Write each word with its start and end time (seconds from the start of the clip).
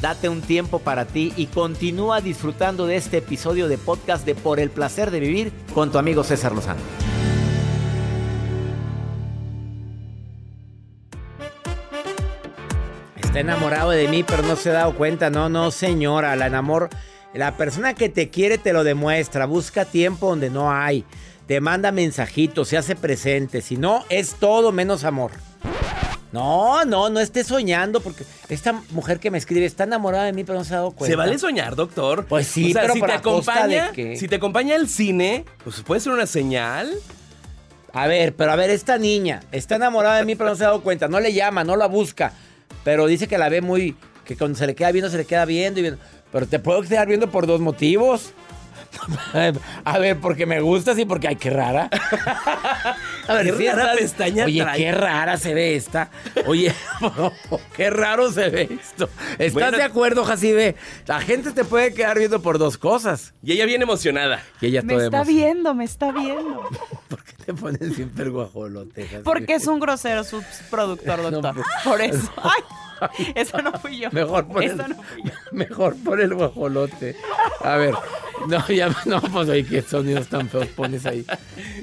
Date 0.00 0.28
un 0.28 0.42
tiempo 0.42 0.78
para 0.78 1.06
ti 1.06 1.32
y 1.36 1.46
continúa 1.46 2.20
disfrutando 2.20 2.86
de 2.86 2.96
este 2.96 3.18
episodio 3.18 3.66
de 3.66 3.78
podcast 3.78 4.26
de 4.26 4.34
Por 4.34 4.60
el 4.60 4.70
placer 4.70 5.10
de 5.10 5.20
vivir 5.20 5.52
con 5.72 5.90
tu 5.90 5.98
amigo 5.98 6.22
César 6.22 6.52
Lozano. 6.52 6.80
Está 13.16 13.40
enamorado 13.40 13.90
de 13.90 14.08
mí, 14.08 14.22
pero 14.22 14.42
no 14.42 14.56
se 14.56 14.70
ha 14.70 14.74
dado 14.74 14.94
cuenta. 14.94 15.30
No, 15.30 15.48
no, 15.48 15.70
señora. 15.70 16.36
La 16.36 16.46
enamor. 16.46 16.90
La 17.32 17.56
persona 17.56 17.94
que 17.94 18.08
te 18.08 18.28
quiere 18.28 18.58
te 18.58 18.72
lo 18.72 18.84
demuestra. 18.84 19.46
Busca 19.46 19.86
tiempo 19.86 20.28
donde 20.28 20.50
no 20.50 20.72
hay. 20.72 21.04
Te 21.46 21.60
manda 21.60 21.92
mensajitos, 21.92 22.68
se 22.68 22.76
hace 22.76 22.96
presente. 22.96 23.62
Si 23.62 23.76
no, 23.76 24.04
es 24.08 24.34
todo 24.34 24.72
menos 24.72 25.04
amor. 25.04 25.32
No, 26.36 26.84
no, 26.84 27.08
no 27.08 27.18
estés 27.18 27.46
soñando 27.46 28.00
porque 28.00 28.24
esta 28.50 28.74
mujer 28.90 29.18
que 29.20 29.30
me 29.30 29.38
escribe 29.38 29.64
está 29.64 29.84
enamorada 29.84 30.24
de 30.24 30.34
mí, 30.34 30.44
pero 30.44 30.58
no 30.58 30.64
se 30.66 30.74
ha 30.74 30.76
dado 30.76 30.90
cuenta. 30.90 31.10
Se 31.10 31.16
vale 31.16 31.38
soñar, 31.38 31.76
doctor. 31.76 32.26
Pues 32.26 32.46
sí, 32.46 32.70
O 32.70 32.72
sea, 32.74 32.82
pero 32.82 32.92
si 32.92 33.00
por 33.00 33.08
te 33.08 33.14
acompaña, 33.14 33.90
de 33.92 34.16
si 34.16 34.28
te 34.28 34.36
acompaña 34.36 34.76
el 34.76 34.86
cine, 34.86 35.46
pues 35.64 35.80
puede 35.80 36.02
ser 36.02 36.12
una 36.12 36.26
señal. 36.26 36.92
A 37.94 38.06
ver, 38.06 38.34
pero 38.34 38.52
a 38.52 38.56
ver, 38.56 38.68
esta 38.68 38.98
niña 38.98 39.40
está 39.50 39.76
enamorada 39.76 40.18
de 40.18 40.26
mí, 40.26 40.36
pero 40.36 40.50
no 40.50 40.56
se 40.56 40.64
ha 40.64 40.66
dado 40.66 40.82
cuenta. 40.82 41.08
No 41.08 41.20
le 41.20 41.32
llama, 41.32 41.64
no 41.64 41.74
la 41.74 41.86
busca. 41.86 42.34
Pero 42.84 43.06
dice 43.06 43.28
que 43.28 43.38
la 43.38 43.48
ve 43.48 43.62
muy. 43.62 43.96
que 44.26 44.36
cuando 44.36 44.58
se 44.58 44.66
le 44.66 44.74
queda 44.74 44.92
viendo, 44.92 45.10
se 45.10 45.16
le 45.16 45.24
queda 45.24 45.46
viendo 45.46 45.80
y 45.80 45.84
viendo. 45.84 46.00
Pero 46.30 46.46
te 46.46 46.58
puedo 46.58 46.82
quedar 46.82 47.08
viendo 47.08 47.30
por 47.30 47.46
dos 47.46 47.62
motivos. 47.62 48.34
A 49.84 49.98
ver, 49.98 50.18
porque 50.18 50.46
me 50.46 50.60
gustas 50.60 50.98
y 50.98 51.04
porque, 51.04 51.28
ay, 51.28 51.36
qué 51.36 51.50
rara. 51.50 51.88
A 53.28 53.34
ver, 53.34 53.46
Qué 53.46 53.52
sí, 53.56 53.66
rara 53.68 53.82
estás- 53.94 53.98
pestaña 53.98 54.44
Oye, 54.44 54.62
trae. 54.62 54.78
qué 54.78 54.92
rara 54.92 55.36
se 55.36 55.54
ve 55.54 55.76
esta. 55.76 56.10
Oye, 56.46 56.72
qué 57.76 57.90
raro 57.90 58.30
se 58.32 58.48
ve 58.50 58.68
esto. 58.80 59.08
¿Estás 59.38 59.52
Bueno. 59.52 59.76
de 59.76 59.82
acuerdo, 59.82 60.24
Jacibe? 60.24 60.76
La 61.06 61.20
gente 61.20 61.52
te 61.52 61.64
puede 61.64 61.92
quedar 61.94 62.18
viendo 62.18 62.40
por 62.42 62.58
dos 62.58 62.78
cosas. 62.78 63.34
Y 63.42 63.52
ella 63.52 63.66
viene 63.66 63.84
emocionada. 63.84 64.42
Y 64.60 64.66
ella 64.66 64.82
Me 64.82 64.94
toda 64.94 65.04
está 65.06 65.16
emocionada. 65.18 65.44
viendo, 65.52 65.74
me 65.74 65.84
está 65.84 66.12
viendo. 66.12 66.62
¿Por 67.08 67.22
qué 67.24 67.32
te 67.44 67.54
pones 67.54 67.94
siempre 67.94 68.24
el 68.24 68.30
guajolote, 68.30 69.02
Jacibe? 69.04 69.22
Porque 69.22 69.54
es 69.54 69.66
un 69.66 69.80
grosero 69.80 70.24
subproductor, 70.24 71.30
doctor. 71.30 71.54
pues. 71.54 71.66
Por 71.84 72.00
eso. 72.00 72.32
Ay, 72.42 73.32
eso 73.34 73.58
no 73.58 73.72
fui 73.72 73.98
yo. 73.98 74.10
Mejor 74.10 74.46
por 74.46 74.62
Eso 74.64 74.82
el, 74.84 74.96
no 74.96 75.02
fui 75.02 75.22
yo. 75.24 75.30
mejor 75.52 75.96
por 76.02 76.20
el 76.20 76.32
guajolote. 76.34 77.14
A 77.62 77.76
ver, 77.76 77.94
no, 78.48 78.66
ya, 78.68 78.94
no, 79.06 79.20
pues 79.20 79.48
oye, 79.48 79.64
qué 79.64 79.82
sonidos 79.82 80.28
tan 80.28 80.48
feos 80.48 80.66
pones 80.68 81.06
ahí. 81.06 81.24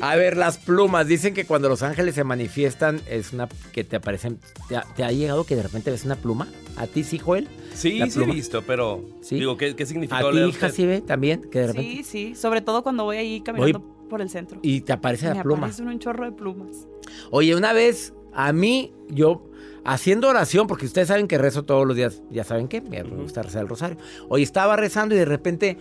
A 0.02 0.16
ver, 0.16 0.38
las 0.38 0.58
plumas. 0.58 1.08
Dicen 1.08 1.34
que 1.34 1.46
cuando 1.46 1.70
los 1.70 1.82
ángeles 1.84 2.16
se 2.16 2.24
manifiestan, 2.24 3.02
es 3.08 3.34
una 3.34 3.48
que 3.72 3.84
te 3.84 3.96
aparecen. 3.96 4.40
¿Te 4.70 4.78
ha, 4.78 4.82
te 4.96 5.04
ha 5.04 5.12
llegado 5.12 5.46
que 5.46 5.56
de 5.56 5.64
repente 5.64 5.92
ves 5.92 6.06
una 6.06 6.16
pluma? 6.16 6.48
¿A 6.78 6.88
ti 6.88 7.04
sí, 7.04 7.18
Joel? 7.20 7.48
Sí, 7.74 8.00
La 8.00 8.10
sí 8.10 8.22
he 8.22 8.26
visto, 8.26 8.62
pero 8.62 9.04
Sí. 9.22 9.36
digo, 9.36 9.58
¿qué, 9.58 9.76
qué 9.76 9.86
significa 9.86 10.20
¿A 10.20 10.32
ti, 10.32 10.38
hija, 10.38 10.48
usted? 10.68 10.72
sí 10.74 10.86
ve 10.86 11.02
también? 11.02 11.42
Que 11.50 11.60
de 11.60 11.68
repente. 11.68 11.92
Sí, 11.92 12.04
sí. 12.04 12.36
Sobre 12.36 12.62
todo 12.62 12.84
cuando 12.84 13.04
voy 13.04 13.18
ahí 13.18 13.42
caminando 13.42 13.82
por 14.10 14.22
el 14.22 14.30
centro. 14.30 14.60
Y 14.62 14.82
te 14.82 14.94
aparece 14.94 15.30
Me 15.30 15.36
la 15.36 15.44
pluma. 15.44 15.58
aparecen 15.68 15.88
un 15.88 16.00
chorro 16.00 16.26
de 16.26 16.32
plumas. 16.32 16.88
Oye, 17.32 17.56
una 17.56 17.74
vez 17.74 18.14
a 18.34 18.54
mí, 18.54 18.94
yo 19.10 19.50
haciendo 19.86 20.30
oración, 20.30 20.68
porque 20.68 20.86
ustedes 20.86 21.08
saben 21.10 21.28
que 21.28 21.38
rezo 21.38 21.64
todos 21.64 21.86
los 21.86 21.96
días, 21.96 22.22
ya 22.32 22.44
saben 22.44 22.68
qué, 22.68 22.80
me 22.82 23.04
gusta 23.04 23.42
rezar 23.42 23.64
el 23.64 23.68
rosario. 23.68 23.98
Oye, 24.30 24.44
estaba 24.44 24.76
rezando 24.76 25.14
y 25.14 25.18
de 25.18 25.26
repente 25.26 25.78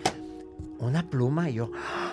una 0.83 1.09
pluma 1.09 1.49
y 1.49 1.55
yo, 1.55 1.71
¡ah! 1.75 2.11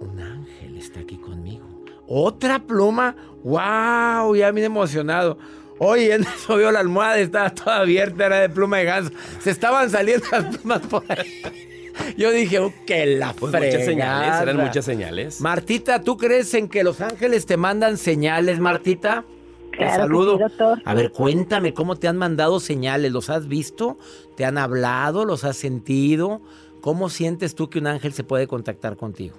un 0.00 0.20
ángel 0.20 0.76
está 0.76 1.00
aquí 1.00 1.16
conmigo. 1.16 1.66
Otra 2.06 2.58
pluma, 2.58 3.14
wow, 3.44 4.34
ya 4.34 4.52
me 4.52 4.64
emocionado. 4.64 5.38
Oye, 5.78 6.14
en 6.14 6.22
eso 6.22 6.56
vio 6.56 6.72
la 6.72 6.80
almohada, 6.80 7.18
estaba 7.18 7.50
toda 7.50 7.78
abierta, 7.78 8.26
era 8.26 8.40
de 8.40 8.48
pluma 8.48 8.78
de 8.78 8.84
ganso. 8.84 9.12
Se 9.40 9.50
estaban 9.50 9.90
saliendo 9.90 10.26
las 10.32 10.56
plumas 10.56 10.80
por 10.80 11.04
ahí. 11.08 11.42
Yo 12.16 12.30
dije, 12.30 12.58
oh, 12.58 12.72
que 12.86 13.06
la 13.06 13.32
Pues 13.32 13.52
muchas 13.52 13.84
señales, 13.84 14.40
eran 14.40 14.56
muchas 14.56 14.84
señales. 14.84 15.40
Martita, 15.40 16.02
¿tú 16.02 16.16
crees 16.16 16.52
en 16.54 16.68
que 16.68 16.82
los 16.82 17.00
ángeles 17.00 17.46
te 17.46 17.56
mandan 17.56 17.98
señales, 17.98 18.58
Martita? 18.58 19.24
Te 19.70 19.76
Claro 19.76 19.92
que 19.92 19.96
saludo. 19.98 20.36
sí, 20.36 20.42
doctor. 20.42 20.82
A 20.84 20.94
ver, 20.94 21.12
cuéntame 21.12 21.72
cómo 21.74 21.96
te 21.96 22.08
han 22.08 22.16
mandado 22.16 22.58
señales. 22.60 23.12
¿Los 23.12 23.30
has 23.30 23.48
visto? 23.48 23.98
¿Te 24.36 24.44
han 24.44 24.58
hablado? 24.58 25.24
¿Los 25.24 25.44
has 25.44 25.56
sentido? 25.56 26.40
¿Cómo 26.80 27.08
sientes 27.08 27.54
tú 27.54 27.68
que 27.68 27.78
un 27.78 27.86
ángel 27.86 28.12
se 28.12 28.24
puede 28.24 28.46
contactar 28.46 28.96
contigo? 28.96 29.36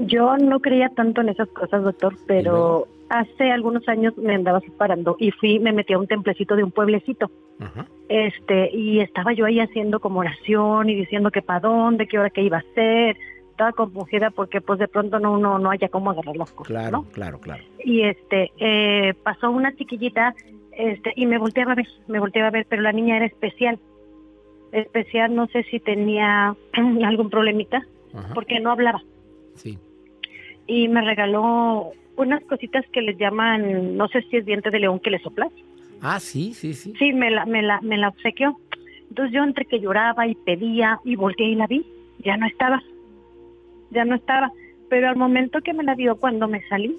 Yo 0.00 0.36
no 0.36 0.60
creía 0.60 0.88
tanto 0.90 1.20
en 1.22 1.30
esas 1.30 1.48
cosas, 1.48 1.82
doctor, 1.82 2.14
pero 2.26 2.86
hace 3.08 3.50
algunos 3.50 3.88
años 3.88 4.16
me 4.18 4.34
andaba 4.34 4.60
separando 4.60 5.16
y 5.18 5.30
fui, 5.30 5.58
me 5.58 5.72
metí 5.72 5.92
a 5.94 5.98
un 5.98 6.06
templecito 6.06 6.56
de 6.56 6.64
un 6.64 6.70
pueblecito. 6.70 7.30
Ajá. 7.60 7.86
Este, 8.08 8.70
y 8.76 9.00
estaba 9.00 9.32
yo 9.32 9.46
ahí 9.46 9.58
haciendo 9.60 10.00
como 10.00 10.20
oración 10.20 10.90
y 10.90 10.94
diciendo 10.94 11.30
que 11.30 11.42
para 11.42 11.60
dónde, 11.60 12.06
qué 12.06 12.18
hora 12.18 12.30
qué 12.30 12.42
iba 12.42 12.58
a 12.58 12.60
hacer. 12.60 13.16
Estaba 13.50 13.72
compungida 13.72 14.30
porque 14.30 14.60
pues 14.60 14.78
de 14.78 14.86
pronto 14.86 15.18
no 15.18 15.32
uno 15.32 15.58
no 15.58 15.70
haya 15.70 15.88
cómo 15.88 16.10
agarrar 16.10 16.36
las 16.36 16.50
cosas, 16.52 16.68
Claro, 16.68 16.90
¿no? 16.98 17.04
claro, 17.12 17.38
claro. 17.40 17.64
Y 17.82 18.02
este, 18.02 18.52
eh, 18.58 19.14
pasó 19.22 19.50
una 19.50 19.74
chiquillita, 19.74 20.34
este, 20.72 21.14
y 21.16 21.24
me 21.24 21.38
volteaba 21.38 21.72
a 21.72 21.76
ver, 21.76 21.86
me 22.06 22.20
volteaba 22.20 22.48
a 22.48 22.50
ver, 22.50 22.66
pero 22.68 22.82
la 22.82 22.92
niña 22.92 23.16
era 23.16 23.24
especial. 23.24 23.78
Especial, 24.72 25.34
no 25.34 25.46
sé 25.48 25.62
si 25.64 25.80
tenía 25.80 26.54
algún 27.04 27.30
problemita, 27.30 27.82
Ajá. 28.14 28.34
porque 28.34 28.60
no 28.60 28.70
hablaba. 28.72 29.02
Sí. 29.54 29.78
y 30.66 30.88
me 30.88 31.00
regaló 31.00 31.92
unas 32.16 32.42
cositas 32.44 32.84
que 32.92 33.00
les 33.00 33.16
llaman, 33.18 33.96
no 33.96 34.08
sé 34.08 34.20
si 34.22 34.36
es 34.38 34.44
diente 34.44 34.70
de 34.70 34.80
león 34.80 35.00
que 35.00 35.10
le 35.10 35.18
soplas. 35.20 35.50
Ah, 36.02 36.18
sí, 36.20 36.52
sí, 36.54 36.74
sí. 36.74 36.92
Sí, 36.98 37.12
me 37.12 37.30
la, 37.30 37.46
me 37.46 37.62
la, 37.62 37.80
me 37.80 37.96
la 37.96 38.08
obsequió. 38.08 38.58
Entonces 39.08 39.32
yo 39.34 39.44
entre 39.44 39.64
que 39.64 39.80
lloraba 39.80 40.26
y 40.26 40.34
pedía 40.34 40.98
y 41.04 41.14
volteé 41.16 41.46
y 41.50 41.54
la 41.54 41.66
vi, 41.66 41.86
ya 42.18 42.36
no 42.36 42.46
estaba, 42.46 42.82
ya 43.90 44.04
no 44.04 44.14
estaba. 44.16 44.50
Pero 44.90 45.08
al 45.08 45.16
momento 45.16 45.60
que 45.62 45.72
me 45.72 45.84
la 45.84 45.94
dio 45.94 46.16
cuando 46.16 46.48
me 46.48 46.60
salí 46.68 46.96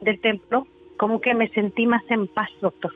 del 0.00 0.20
templo, 0.20 0.66
como 0.98 1.20
que 1.20 1.34
me 1.34 1.48
sentí 1.48 1.86
más 1.86 2.02
en 2.10 2.26
paz, 2.28 2.50
doctor. 2.60 2.92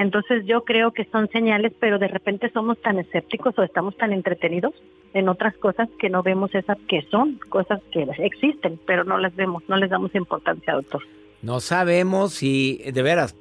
Entonces 0.00 0.46
yo 0.46 0.64
creo 0.64 0.92
que 0.92 1.04
son 1.12 1.28
señales, 1.28 1.74
pero 1.78 1.98
de 1.98 2.08
repente 2.08 2.50
somos 2.54 2.80
tan 2.80 2.98
escépticos 2.98 3.58
o 3.58 3.62
estamos 3.62 3.94
tan 3.98 4.14
entretenidos 4.14 4.72
en 5.12 5.28
otras 5.28 5.54
cosas 5.58 5.90
que 5.98 6.08
no 6.08 6.22
vemos 6.22 6.54
esas 6.54 6.78
que 6.88 7.02
son 7.10 7.38
cosas 7.50 7.82
que 7.92 8.08
existen, 8.16 8.80
pero 8.86 9.04
no 9.04 9.18
las 9.18 9.36
vemos, 9.36 9.62
no 9.68 9.76
les 9.76 9.90
damos 9.90 10.14
importancia, 10.14 10.72
doctor. 10.72 11.02
No 11.42 11.60
sabemos 11.60 12.32
si, 12.32 12.78
de 12.78 13.02
veras, 13.02 13.36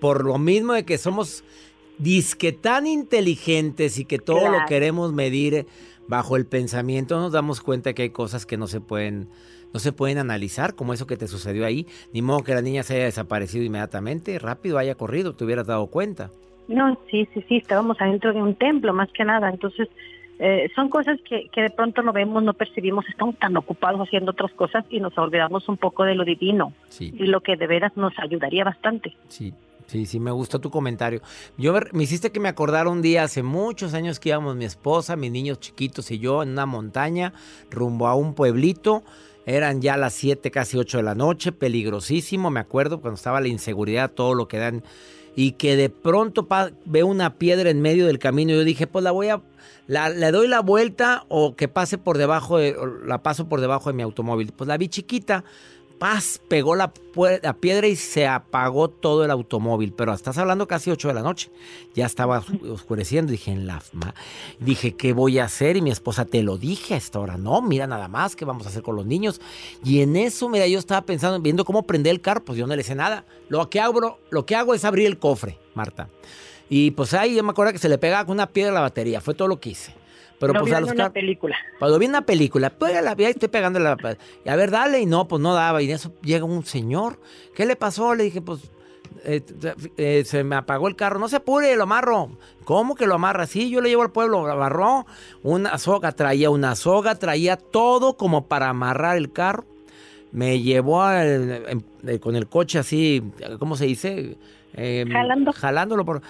por 0.00 0.24
lo 0.24 0.36
mismo 0.36 0.72
de 0.72 0.84
que 0.84 0.98
somos 0.98 1.44
disque 1.98 2.50
tan 2.50 2.88
inteligentes 2.88 3.96
y 3.96 4.04
que 4.04 4.18
todo 4.18 4.48
lo 4.48 4.58
queremos 4.66 5.12
medir 5.12 5.66
bajo 6.08 6.34
el 6.34 6.44
pensamiento, 6.44 7.20
nos 7.20 7.30
damos 7.30 7.60
cuenta 7.60 7.92
que 7.92 8.02
hay 8.02 8.10
cosas 8.10 8.46
que 8.46 8.56
no 8.56 8.66
se 8.66 8.80
pueden, 8.80 9.28
no 9.72 9.80
se 9.80 9.92
pueden 9.92 10.18
analizar, 10.18 10.74
como 10.74 10.92
eso 10.92 11.06
que 11.06 11.16
te 11.16 11.28
sucedió 11.28 11.64
ahí. 11.66 11.86
Ni 12.12 12.22
modo 12.22 12.42
que 12.42 12.54
la 12.54 12.62
niña 12.62 12.82
se 12.82 12.94
haya 12.96 13.04
desaparecido 13.04 13.64
inmediatamente, 13.64 14.38
rápido 14.38 14.78
haya 14.78 14.94
corrido, 14.94 15.34
te 15.34 15.44
hubieras 15.44 15.66
dado 15.66 15.86
cuenta. 15.86 16.30
No, 16.68 16.98
sí, 17.10 17.28
sí, 17.34 17.44
sí, 17.48 17.56
estábamos 17.56 18.00
adentro 18.00 18.32
de 18.32 18.40
un 18.42 18.54
templo 18.54 18.92
más 18.92 19.08
que 19.12 19.24
nada, 19.24 19.50
entonces 19.50 19.88
eh, 20.38 20.70
son 20.74 20.88
cosas 20.88 21.18
que, 21.28 21.48
que 21.52 21.62
de 21.62 21.70
pronto 21.70 22.00
no 22.02 22.12
vemos, 22.12 22.42
no 22.42 22.54
percibimos, 22.54 23.04
estamos 23.08 23.36
tan 23.38 23.56
ocupados 23.56 24.00
haciendo 24.00 24.30
otras 24.30 24.52
cosas 24.52 24.84
y 24.88 25.00
nos 25.00 25.16
olvidamos 25.18 25.68
un 25.68 25.76
poco 25.76 26.04
de 26.04 26.14
lo 26.14 26.24
divino 26.24 26.72
Sí, 26.88 27.12
y 27.18 27.24
lo 27.26 27.40
que 27.40 27.56
de 27.56 27.66
veras 27.66 27.96
nos 27.96 28.12
ayudaría 28.18 28.64
bastante. 28.64 29.16
sí. 29.28 29.52
Sí, 29.86 30.06
sí, 30.06 30.20
me 30.20 30.30
gustó 30.30 30.60
tu 30.60 30.70
comentario. 30.70 31.20
Yo 31.58 31.72
me, 31.72 31.80
me 31.90 32.04
hiciste 32.04 32.30
que 32.30 32.38
me 32.38 32.48
acordara 32.48 32.88
un 32.88 33.02
día 33.02 33.24
hace 33.24 33.42
muchos 33.42 33.92
años 33.92 34.20
que 34.20 34.28
íbamos 34.28 34.54
mi 34.54 34.64
esposa, 34.64 35.16
mis 35.16 35.32
niños 35.32 35.58
chiquitos 35.58 36.12
y 36.12 36.20
yo 36.20 36.44
en 36.44 36.50
una 36.50 36.64
montaña 36.64 37.32
rumbo 37.72 38.06
a 38.06 38.14
un 38.14 38.34
pueblito. 38.34 39.02
Eran 39.46 39.80
ya 39.80 39.96
las 39.96 40.14
7, 40.14 40.50
casi 40.50 40.76
8 40.76 40.98
de 40.98 41.02
la 41.02 41.14
noche, 41.14 41.52
peligrosísimo, 41.52 42.50
me 42.50 42.60
acuerdo, 42.60 43.00
cuando 43.00 43.16
estaba 43.16 43.40
la 43.40 43.48
inseguridad, 43.48 44.10
todo 44.10 44.34
lo 44.34 44.48
que 44.48 44.58
dan. 44.58 44.82
Y 45.36 45.52
que 45.52 45.76
de 45.76 45.90
pronto 45.90 46.46
veo 46.84 47.06
una 47.06 47.34
piedra 47.34 47.70
en 47.70 47.80
medio 47.80 48.06
del 48.06 48.18
camino 48.18 48.52
yo 48.52 48.64
dije, 48.64 48.86
pues 48.86 49.04
la 49.04 49.12
voy 49.12 49.28
a, 49.28 49.40
la, 49.86 50.08
le 50.10 50.30
doy 50.32 50.48
la 50.48 50.60
vuelta 50.60 51.24
o 51.28 51.54
que 51.56 51.68
pase 51.68 51.98
por 51.98 52.18
debajo, 52.18 52.58
de- 52.58 52.76
la 53.06 53.22
paso 53.22 53.48
por 53.48 53.60
debajo 53.60 53.90
de 53.90 53.94
mi 53.96 54.02
automóvil. 54.02 54.52
Pues 54.54 54.66
la 54.68 54.76
vi 54.76 54.88
chiquita, 54.88 55.44
paz, 56.00 56.40
pegó 56.48 56.74
la, 56.74 56.92
piedra 57.60 57.86
y 57.86 57.94
se 57.94 58.26
apagó 58.26 58.88
todo 58.88 59.24
el 59.24 59.30
automóvil. 59.30 59.92
Pero 59.92 60.12
estás 60.14 60.38
hablando 60.38 60.66
casi 60.66 60.90
8 60.90 61.08
de 61.08 61.14
la 61.14 61.22
noche. 61.22 61.50
Ya 61.94 62.06
estaba 62.06 62.40
oscu- 62.40 62.68
oscureciendo. 62.70 63.30
Dije, 63.30 63.52
en 63.52 63.66
la 63.66 63.80
ma- 63.92 64.14
Dije, 64.58 64.96
¿qué 64.96 65.12
voy 65.12 65.38
a 65.38 65.44
hacer? 65.44 65.76
Y 65.76 65.82
mi 65.82 65.90
esposa, 65.90 66.24
te 66.24 66.42
lo 66.42 66.56
dije 66.56 66.94
a 66.94 66.96
esta 66.96 67.20
hora. 67.20 67.36
No, 67.36 67.60
mira 67.62 67.86
nada 67.86 68.08
más, 68.08 68.34
¿qué 68.34 68.44
vamos 68.44 68.66
a 68.66 68.70
hacer 68.70 68.82
con 68.82 68.96
los 68.96 69.06
niños? 69.06 69.40
Y 69.84 70.00
en 70.00 70.16
eso, 70.16 70.48
mira, 70.48 70.66
yo 70.66 70.78
estaba 70.78 71.02
pensando, 71.02 71.38
viendo 71.38 71.64
cómo 71.64 71.82
prender 71.84 72.12
el 72.12 72.20
carro. 72.20 72.44
Pues 72.44 72.58
yo 72.58 72.66
no 72.66 72.74
le 72.74 72.82
sé 72.82 72.94
nada. 72.94 73.24
Lo 73.48 73.68
que 73.70 73.78
hago, 73.78 74.18
lo 74.30 74.46
que 74.46 74.56
hago 74.56 74.74
es 74.74 74.84
abrir 74.84 75.06
el 75.06 75.18
cofre, 75.18 75.58
Marta. 75.74 76.08
Y 76.70 76.92
pues 76.92 77.12
ahí 77.14 77.34
yo 77.36 77.42
me 77.44 77.50
acuerdo 77.50 77.72
que 77.72 77.78
se 77.78 77.88
le 77.88 77.98
pegaba 77.98 78.24
con 78.24 78.34
una 78.34 78.46
piedra 78.48 78.70
a 78.70 78.74
la 78.74 78.80
batería. 78.80 79.20
Fue 79.20 79.34
todo 79.34 79.48
lo 79.48 79.60
que 79.60 79.70
hice. 79.70 79.94
Pero 80.40 80.54
Lo 80.54 80.60
pues 80.60 80.70
vi 80.70 80.76
a 80.76 80.80
los 80.80 80.90
una 80.90 81.12
película. 81.12 81.54
cuando 81.78 81.98
vi 81.98 82.06
una 82.06 82.22
película, 82.22 82.70
pues 82.70 83.00
la 83.02 83.14
vi, 83.14 83.26
ahí 83.26 83.30
estoy 83.32 83.48
pegando 83.50 83.78
la... 83.78 83.96
Y 84.44 84.48
a 84.48 84.56
ver, 84.56 84.70
dale, 84.70 84.98
y 85.00 85.06
no, 85.06 85.28
pues 85.28 85.40
no 85.40 85.54
daba. 85.54 85.82
Y 85.82 85.86
de 85.86 85.92
eso 85.92 86.12
llega 86.22 86.44
un 86.44 86.64
señor. 86.64 87.20
¿Qué 87.54 87.66
le 87.66 87.76
pasó? 87.76 88.14
Le 88.14 88.24
dije, 88.24 88.40
pues 88.40 88.62
eh, 89.24 89.42
eh, 89.98 90.22
se 90.24 90.42
me 90.42 90.56
apagó 90.56 90.88
el 90.88 90.96
carro. 90.96 91.18
No 91.18 91.28
se 91.28 91.36
apure, 91.36 91.76
lo 91.76 91.82
amarro. 91.82 92.30
¿Cómo 92.64 92.94
que 92.94 93.06
lo 93.06 93.14
amarra? 93.16 93.46
Sí, 93.46 93.68
yo 93.68 93.82
lo 93.82 93.86
llevo 93.88 94.00
al 94.02 94.12
pueblo, 94.12 94.46
lo 94.46 94.52
amarró. 94.52 95.04
Una 95.42 95.76
soga, 95.76 96.12
traía 96.12 96.48
una 96.48 96.74
soga, 96.74 97.16
traía 97.16 97.56
todo 97.58 98.16
como 98.16 98.46
para 98.48 98.70
amarrar 98.70 99.18
el 99.18 99.30
carro. 99.32 99.66
Me 100.32 100.60
llevó 100.62 101.02
al- 101.02 101.64
en- 101.68 101.84
eh, 102.06 102.18
con 102.18 102.34
el 102.34 102.46
coche 102.48 102.78
así, 102.78 103.22
¿cómo 103.58 103.76
se 103.76 103.84
dice? 103.84 104.38
Eh, 104.72 105.04
Jalando. 105.10 105.52
Jalándolo 105.52 106.04
por... 106.06 106.22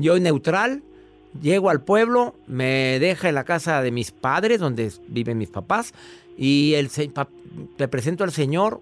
yo 0.00 0.18
neutral, 0.18 0.82
Llego 1.40 1.70
al 1.70 1.82
pueblo, 1.82 2.34
me 2.46 2.98
deja 2.98 3.28
en 3.28 3.36
la 3.36 3.44
casa 3.44 3.82
de 3.82 3.90
mis 3.90 4.10
padres, 4.10 4.58
donde 4.58 4.92
viven 5.06 5.38
mis 5.38 5.50
papás, 5.50 5.94
y 6.36 6.74
el, 6.74 6.90
le 7.78 7.88
presento 7.88 8.24
al 8.24 8.32
señor, 8.32 8.80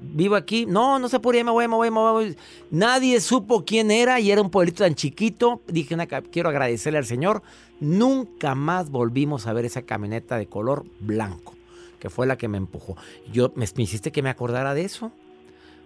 vivo 0.00 0.36
aquí, 0.36 0.66
no, 0.66 0.98
no 0.98 1.08
se 1.08 1.16
apure, 1.16 1.42
me 1.44 1.50
voy, 1.50 1.68
me 1.68 1.74
voy, 1.74 1.90
me 1.90 1.98
voy. 1.98 2.36
Nadie 2.70 3.20
supo 3.20 3.64
quién 3.64 3.90
era 3.90 4.20
y 4.20 4.30
era 4.30 4.40
un 4.40 4.50
pueblito 4.50 4.84
tan 4.84 4.94
chiquito. 4.94 5.60
Dije, 5.66 5.96
quiero 6.30 6.48
agradecerle 6.48 6.98
al 6.98 7.06
señor. 7.06 7.42
Nunca 7.80 8.54
más 8.54 8.90
volvimos 8.90 9.46
a 9.46 9.52
ver 9.52 9.64
esa 9.64 9.82
camioneta 9.82 10.38
de 10.38 10.46
color 10.46 10.86
blanco, 11.00 11.54
que 11.98 12.10
fue 12.10 12.26
la 12.26 12.36
que 12.36 12.48
me 12.48 12.58
empujó. 12.58 12.96
Yo, 13.32 13.52
me, 13.54 13.66
me 13.76 13.82
hiciste 13.82 14.12
que 14.12 14.22
me 14.22 14.30
acordara 14.30 14.74
de 14.74 14.84
eso. 14.84 15.12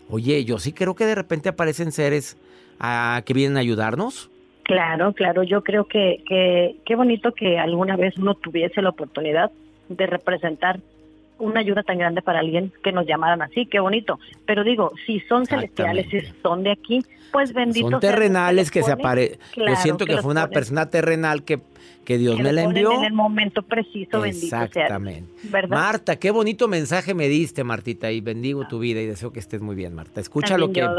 Oye, 0.08 0.44
yo 0.44 0.58
sí 0.58 0.72
creo 0.72 0.94
que 0.94 1.06
de 1.06 1.14
repente 1.14 1.48
aparecen 1.48 1.92
seres 1.92 2.36
ah, 2.78 3.22
que 3.24 3.34
vienen 3.34 3.56
a 3.56 3.60
ayudarnos. 3.60 4.30
Claro, 4.70 5.12
claro, 5.14 5.42
yo 5.42 5.64
creo 5.64 5.86
que, 5.86 6.22
que 6.28 6.76
qué 6.86 6.94
bonito 6.94 7.32
que 7.32 7.58
alguna 7.58 7.96
vez 7.96 8.16
uno 8.16 8.36
tuviese 8.36 8.80
la 8.80 8.90
oportunidad 8.90 9.50
de 9.88 10.06
representar 10.06 10.78
una 11.40 11.60
ayuda 11.60 11.82
tan 11.82 11.98
grande 11.98 12.22
para 12.22 12.38
alguien 12.40 12.72
que 12.84 12.92
nos 12.92 13.06
llamaran 13.06 13.42
así, 13.42 13.66
qué 13.66 13.80
bonito. 13.80 14.18
Pero 14.46 14.62
digo, 14.62 14.92
si 15.06 15.20
son 15.20 15.46
celestiales, 15.46 16.06
si 16.10 16.20
son 16.42 16.62
de 16.62 16.70
aquí, 16.72 17.00
pues 17.32 17.52
bendito. 17.52 17.90
Son 17.90 18.00
terrenales 18.00 18.70
que 18.70 18.82
se 18.82 18.92
aparecen. 18.92 19.38
Yo 19.56 19.64
Claro, 19.64 19.76
siento 19.76 20.06
que, 20.06 20.16
fue 20.18 20.30
una 20.30 20.48
persona 20.48 20.90
terrenal 20.90 21.44
que, 21.44 21.60
que 22.04 22.18
Dios 22.18 22.36
que 22.36 22.42
me 22.42 22.52
la 22.52 22.62
envió. 22.64 22.92
en 22.92 23.04
el 23.04 23.12
momento 23.12 23.62
preciso, 23.62 24.20
bendito 24.20 24.56
sea. 24.72 24.98
Marta, 25.68 26.16
qué 26.16 26.30
bonito 26.30 26.66
mensaje 26.68 27.14
me 27.14 27.28
diste, 27.28 27.62
Martita, 27.64 28.10
y 28.10 28.20
bendigo 28.20 28.66
tu 28.66 28.78
vida 28.80 29.00
y 29.00 29.06
deseo 29.06 29.32
que 29.32 29.38
estés 29.38 29.60
muy 29.60 29.76
bien, 29.76 29.94
Marta. 29.94 30.20
Escucha 30.20 30.58
lo 30.58 30.72
que, 30.72 30.80
yo, 30.80 30.90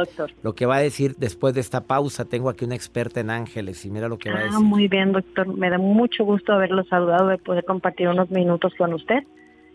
lo 0.44 0.56
que 0.56 0.66
va 0.66 0.78
a 0.78 0.82
decir 0.82 1.16
después 1.18 1.54
de 1.54 1.62
esta 1.62 1.82
pausa. 1.82 2.26
Tengo 2.26 2.50
aquí 2.50 2.66
una 2.66 2.76
experta 2.76 3.20
en 3.20 3.30
ángeles 3.30 3.86
y 3.86 3.90
mira 3.92 4.08
lo 4.08 4.18
que 4.18 4.30
va 4.32 4.38
a 4.38 4.42
Ah, 4.42 4.46
decir. 4.46 4.60
muy 4.62 4.88
bien, 4.88 5.12
doctor. 5.12 5.48
Me 5.56 5.70
da 5.70 5.78
mucho 5.78 6.24
gusto 6.24 6.54
haberlo 6.54 6.84
saludado, 6.86 7.28
de 7.28 7.38
poder 7.38 7.66
compartir 7.66 8.08
unos 8.08 8.30
minutos 8.32 8.74
con 8.78 8.94
usted, 8.94 9.24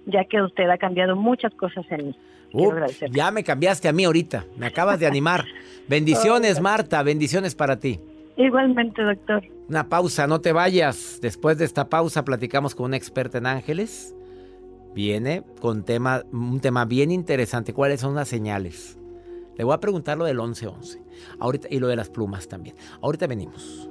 ya 0.07 0.25
que 0.25 0.41
usted 0.41 0.69
ha 0.71 0.79
cambiado 0.79 1.17
muchas 1.17 1.53
cosas 1.55 1.85
en 1.91 2.09
mí. 2.09 2.19
Uh, 2.53 2.71
ya 3.11 3.31
me 3.31 3.45
cambiaste 3.45 3.89
a 3.89 3.93
mí 3.93 4.05
ahorita. 4.05 4.45
Me 4.57 4.67
acabas 4.67 4.99
de 4.99 5.07
animar. 5.07 5.45
Bendiciones, 5.89 6.61
Marta. 6.61 7.03
Bendiciones 7.03 7.55
para 7.55 7.79
ti. 7.79 8.01
Igualmente, 8.37 9.03
doctor. 9.03 9.43
Una 9.69 9.89
pausa, 9.89 10.27
no 10.27 10.41
te 10.41 10.53
vayas. 10.53 11.19
Después 11.21 11.59
de 11.59 11.65
esta 11.65 11.89
pausa 11.89 12.25
platicamos 12.25 12.75
con 12.75 12.87
una 12.87 12.97
experta 12.97 13.39
en 13.39 13.47
ángeles. 13.47 14.15
Viene 14.95 15.43
con 15.61 15.85
tema, 15.85 16.23
un 16.33 16.61
tema 16.61 16.85
bien 16.85 17.11
interesante. 17.11 17.75
¿Cuáles 17.75 18.01
son 18.01 18.15
las 18.15 18.29
señales? 18.29 18.99
Le 19.57 19.65
voy 19.65 19.75
a 19.75 19.81
preguntar 19.81 20.17
lo 20.17 20.25
del 20.25 20.37
1111. 20.37 21.03
Ahorita, 21.39 21.69
y 21.71 21.79
lo 21.79 21.89
de 21.89 21.97
las 21.97 22.09
plumas 22.09 22.47
también. 22.49 22.77
Ahorita 23.01 23.27
venimos. 23.27 23.91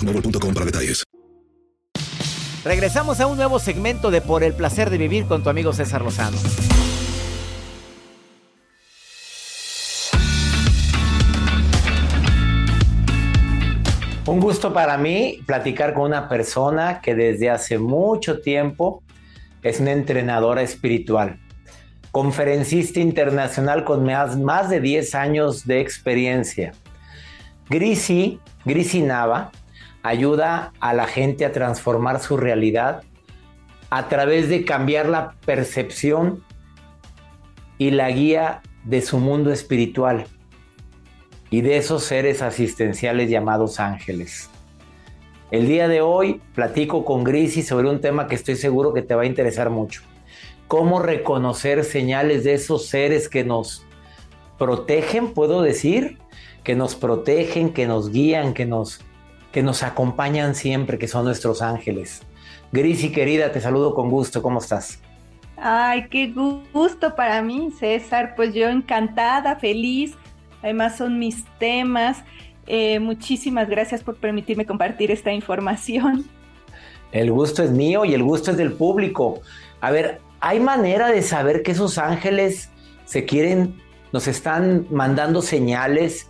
boostmobile.com 0.01 0.53
para 0.53 0.65
detalles. 0.65 1.03
Regresamos 2.63 3.19
a 3.19 3.27
un 3.27 3.37
nuevo 3.37 3.59
segmento 3.59 4.11
de 4.11 4.21
Por 4.21 4.43
el 4.43 4.53
placer 4.53 4.89
de 4.89 4.97
vivir 4.97 5.25
con 5.25 5.43
tu 5.43 5.49
amigo 5.49 5.73
César 5.73 6.03
Lozano. 6.03 6.37
Un 14.27 14.39
gusto 14.39 14.71
para 14.71 14.97
mí 14.97 15.39
platicar 15.45 15.93
con 15.93 16.03
una 16.03 16.29
persona 16.29 17.01
que 17.01 17.15
desde 17.15 17.49
hace 17.49 17.79
mucho 17.79 18.39
tiempo 18.41 19.01
es 19.63 19.79
una 19.79 19.91
entrenadora 19.91 20.61
espiritual, 20.61 21.39
conferencista 22.11 22.99
internacional 22.99 23.83
con 23.83 24.05
más, 24.05 24.37
más 24.37 24.69
de 24.69 24.79
10 24.79 25.15
años 25.15 25.65
de 25.65 25.81
experiencia. 25.81 26.73
Grisi, 27.67 28.39
Grisi 28.63 29.01
Nava, 29.01 29.51
ayuda 30.03 30.73
a 30.79 30.93
la 30.93 31.05
gente 31.05 31.45
a 31.45 31.51
transformar 31.51 32.19
su 32.19 32.37
realidad 32.37 33.03
a 33.89 34.07
través 34.07 34.49
de 34.49 34.63
cambiar 34.63 35.07
la 35.07 35.35
percepción 35.45 36.43
y 37.77 37.91
la 37.91 38.09
guía 38.09 38.61
de 38.85 39.01
su 39.01 39.17
mundo 39.19 39.51
espiritual 39.51 40.25
y 41.49 41.61
de 41.61 41.77
esos 41.77 42.03
seres 42.03 42.41
asistenciales 42.41 43.29
llamados 43.29 43.79
ángeles. 43.79 44.49
El 45.51 45.67
día 45.67 45.89
de 45.89 45.99
hoy 45.99 46.41
platico 46.55 47.03
con 47.03 47.25
Grisi 47.25 47.61
sobre 47.61 47.89
un 47.89 47.99
tema 47.99 48.27
que 48.27 48.35
estoy 48.35 48.55
seguro 48.55 48.93
que 48.93 49.01
te 49.01 49.13
va 49.13 49.23
a 49.23 49.25
interesar 49.25 49.69
mucho. 49.69 50.01
Cómo 50.69 50.99
reconocer 50.99 51.83
señales 51.83 52.45
de 52.45 52.53
esos 52.53 52.87
seres 52.87 53.27
que 53.27 53.43
nos 53.43 53.85
protegen, 54.57 55.33
puedo 55.33 55.61
decir, 55.61 56.19
que 56.63 56.75
nos 56.75 56.95
protegen, 56.95 57.73
que 57.73 57.85
nos 57.85 58.11
guían, 58.11 58.53
que 58.53 58.65
nos, 58.65 59.01
que 59.51 59.63
nos 59.63 59.83
acompañan 59.83 60.55
siempre, 60.55 60.97
que 60.97 61.07
son 61.07 61.25
nuestros 61.25 61.61
ángeles. 61.61 62.21
Grisi, 62.71 63.11
querida, 63.11 63.51
te 63.51 63.59
saludo 63.59 63.93
con 63.93 64.09
gusto. 64.09 64.41
¿Cómo 64.41 64.59
estás? 64.59 64.99
Ay, 65.57 66.07
qué 66.09 66.33
gusto 66.73 67.15
para 67.15 67.41
mí, 67.41 67.71
César. 67.77 68.33
Pues 68.35 68.53
yo 68.53 68.69
encantada, 68.69 69.57
feliz. 69.57 70.15
Además 70.63 70.97
son 70.97 71.19
mis 71.19 71.45
temas. 71.59 72.23
Eh, 72.67 72.99
muchísimas 72.99 73.67
gracias 73.67 74.03
por 74.03 74.15
permitirme 74.15 74.65
compartir 74.65 75.11
esta 75.11 75.31
información. 75.33 76.25
El 77.11 77.31
gusto 77.31 77.61
es 77.63 77.71
mío 77.71 78.05
y 78.05 78.13
el 78.13 78.23
gusto 78.23 78.51
es 78.51 78.57
del 78.57 78.71
público. 78.71 79.41
A 79.81 79.91
ver, 79.91 80.21
¿hay 80.39 80.59
manera 80.59 81.09
de 81.09 81.21
saber 81.21 81.61
que 81.61 81.71
esos 81.71 81.97
ángeles 81.97 82.69
se 83.05 83.25
quieren, 83.25 83.75
nos 84.13 84.27
están 84.27 84.87
mandando 84.89 85.41
señales? 85.41 86.29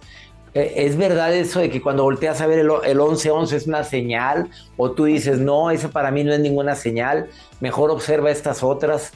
Eh, 0.53 0.74
¿Es 0.77 0.98
verdad 0.98 1.34
eso 1.34 1.60
de 1.60 1.70
que 1.70 1.81
cuando 1.81 2.03
volteas 2.03 2.41
a 2.41 2.48
ver 2.48 2.60
el, 2.60 2.70
el 2.86 2.98
1111 2.98 3.55
es 3.55 3.67
una 3.67 3.84
señal? 3.84 4.50
¿O 4.77 4.91
tú 4.91 5.05
dices, 5.05 5.39
no, 5.39 5.72
eso 5.72 5.91
para 5.91 6.12
mí 6.12 6.24
no 6.24 6.34
es 6.34 6.39
ninguna 6.39 6.75
señal? 6.75 7.29
Mejor 7.60 7.91
observa 7.91 8.31
estas 8.31 8.63
otras. 8.63 9.13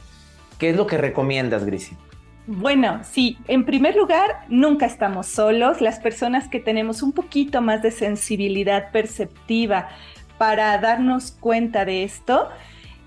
¿Qué 0.58 0.70
es 0.70 0.76
lo 0.76 0.86
que 0.86 0.96
recomiendas, 0.96 1.64
Grisi? 1.64 1.96
Bueno, 2.46 3.00
sí, 3.02 3.38
en 3.48 3.64
primer 3.64 3.96
lugar, 3.96 4.44
nunca 4.48 4.86
estamos 4.86 5.26
solos. 5.26 5.80
Las 5.80 5.98
personas 5.98 6.48
que 6.48 6.60
tenemos 6.60 7.02
un 7.02 7.12
poquito 7.12 7.60
más 7.60 7.82
de 7.82 7.90
sensibilidad 7.90 8.92
perceptiva 8.92 9.88
para 10.38 10.78
darnos 10.78 11.32
cuenta 11.32 11.84
de 11.84 12.04
esto, 12.04 12.48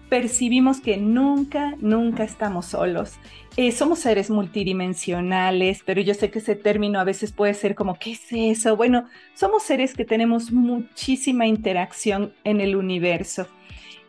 percibimos 0.10 0.82
que 0.82 0.98
nunca, 0.98 1.76
nunca 1.80 2.24
estamos 2.24 2.66
solos. 2.66 3.14
Eh, 3.62 3.74
somos 3.74 4.00
seres 4.00 4.30
multidimensionales, 4.30 5.84
pero 5.86 6.00
yo 6.00 6.14
sé 6.14 6.32
que 6.32 6.40
ese 6.40 6.56
término 6.56 6.98
a 6.98 7.04
veces 7.04 7.34
puede 7.34 7.54
ser 7.54 7.76
como, 7.76 8.00
¿qué 8.00 8.14
es 8.14 8.22
eso? 8.32 8.78
Bueno, 8.78 9.04
somos 9.34 9.64
seres 9.64 9.94
que 9.96 10.06
tenemos 10.06 10.54
muchísima 10.54 11.46
interacción 11.46 12.32
en 12.46 12.62
el 12.62 12.78
universo. 12.78 13.48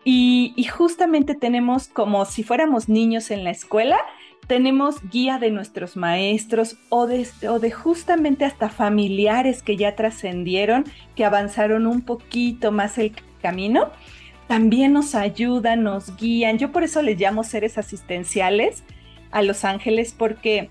Y, 0.04 0.54
y 0.54 0.62
justamente 0.66 1.35
tenemos 1.35 1.88
como 1.88 2.26
si 2.26 2.45
fuéramos 2.45 2.88
niños 2.88 3.33
en 3.33 3.42
la 3.42 3.50
escuela, 3.50 3.99
tenemos 4.47 5.02
guía 5.11 5.40
de 5.40 5.50
nuestros 5.50 5.97
maestros 5.97 6.76
o 6.88 7.09
de, 7.09 7.26
o 7.49 7.59
de 7.59 7.73
justamente 7.73 8.45
hasta 8.45 8.69
familiares 8.69 9.64
que 9.64 9.76
ya 9.76 9.97
trascendieron, 9.97 10.85
que 11.16 11.25
avanzaron 11.25 11.88
un 11.88 12.02
poquito 12.02 12.71
más 12.71 12.99
el 12.99 13.16
camino, 13.42 13.90
también 14.47 14.92
nos 14.92 15.16
ayudan, 15.16 15.83
nos 15.83 16.16
guían. 16.16 16.57
Yo 16.59 16.71
por 16.71 16.85
eso 16.85 17.02
les 17.02 17.19
llamo 17.19 17.42
seres 17.42 17.78
asistenciales 17.78 18.85
a 19.30 19.42
los 19.42 19.64
ángeles 19.64 20.14
porque 20.16 20.70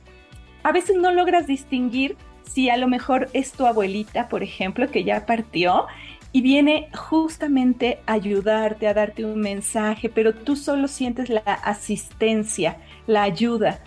a 0.63 0.71
veces 0.71 0.97
no 0.97 1.11
logras 1.11 1.47
distinguir 1.47 2.17
si 2.43 2.69
a 2.69 2.77
lo 2.77 2.87
mejor 2.87 3.29
es 3.33 3.51
tu 3.51 3.65
abuelita, 3.65 4.27
por 4.27 4.43
ejemplo, 4.43 4.89
que 4.89 5.03
ya 5.03 5.25
partió 5.25 5.85
y 6.31 6.41
viene 6.41 6.89
justamente 6.95 7.99
a 8.05 8.13
ayudarte, 8.13 8.87
a 8.87 8.93
darte 8.93 9.25
un 9.25 9.39
mensaje, 9.39 10.09
pero 10.09 10.33
tú 10.33 10.55
solo 10.55 10.87
sientes 10.87 11.29
la 11.29 11.41
asistencia 11.41 12.77
la 13.07 13.23
ayuda. 13.23 13.79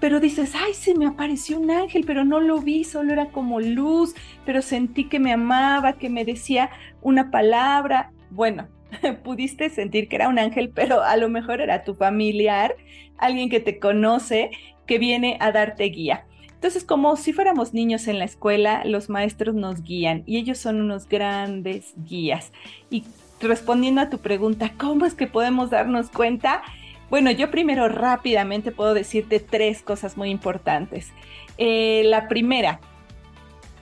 Pero 0.00 0.18
dices, 0.18 0.54
ay, 0.54 0.74
se 0.74 0.94
me 0.94 1.06
apareció 1.06 1.60
un 1.60 1.70
ángel, 1.70 2.04
pero 2.06 2.24
no 2.24 2.40
lo 2.40 2.58
vi, 2.58 2.82
solo 2.84 3.12
era 3.12 3.26
como 3.26 3.60
luz, 3.60 4.14
pero 4.44 4.62
sentí 4.62 5.08
que 5.08 5.20
me 5.20 5.32
amaba, 5.32 5.92
que 5.92 6.08
me 6.08 6.24
decía 6.24 6.70
una 7.02 7.30
palabra. 7.30 8.10
Bueno, 8.30 8.66
pudiste 9.24 9.70
sentir 9.70 10.08
que 10.08 10.16
era 10.16 10.28
un 10.28 10.38
ángel, 10.38 10.70
pero 10.70 11.02
a 11.02 11.16
lo 11.16 11.28
mejor 11.28 11.60
era 11.60 11.84
tu 11.84 11.94
familiar, 11.94 12.76
alguien 13.18 13.50
que 13.50 13.60
te 13.60 13.78
conoce, 13.78 14.50
que 14.86 14.98
viene 14.98 15.36
a 15.40 15.52
darte 15.52 15.84
guía. 15.84 16.26
Entonces, 16.62 16.84
como 16.84 17.16
si 17.16 17.32
fuéramos 17.32 17.74
niños 17.74 18.06
en 18.06 18.18
la 18.18 18.24
escuela, 18.24 18.82
los 18.84 19.08
maestros 19.08 19.54
nos 19.54 19.82
guían 19.82 20.22
y 20.26 20.38
ellos 20.38 20.58
son 20.58 20.80
unos 20.80 21.08
grandes 21.08 21.94
guías. 21.96 22.52
Y 22.88 23.04
respondiendo 23.40 24.00
a 24.00 24.10
tu 24.10 24.18
pregunta, 24.18 24.72
¿cómo 24.78 25.04
es 25.04 25.14
que 25.14 25.26
podemos 25.26 25.70
darnos 25.70 26.08
cuenta? 26.10 26.62
Bueno, 27.10 27.30
yo 27.32 27.50
primero 27.50 27.88
rápidamente 27.88 28.70
puedo 28.70 28.94
decirte 28.94 29.40
tres 29.40 29.82
cosas 29.82 30.16
muy 30.16 30.30
importantes. 30.30 31.12
Eh, 31.58 32.02
la 32.04 32.28
primera, 32.28 32.80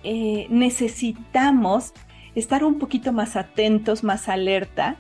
eh, 0.03 0.47
necesitamos 0.49 1.93
estar 2.35 2.65
un 2.65 2.79
poquito 2.79 3.13
más 3.13 3.37
atentos, 3.37 4.05
más 4.05 4.29
alerta, 4.29 4.97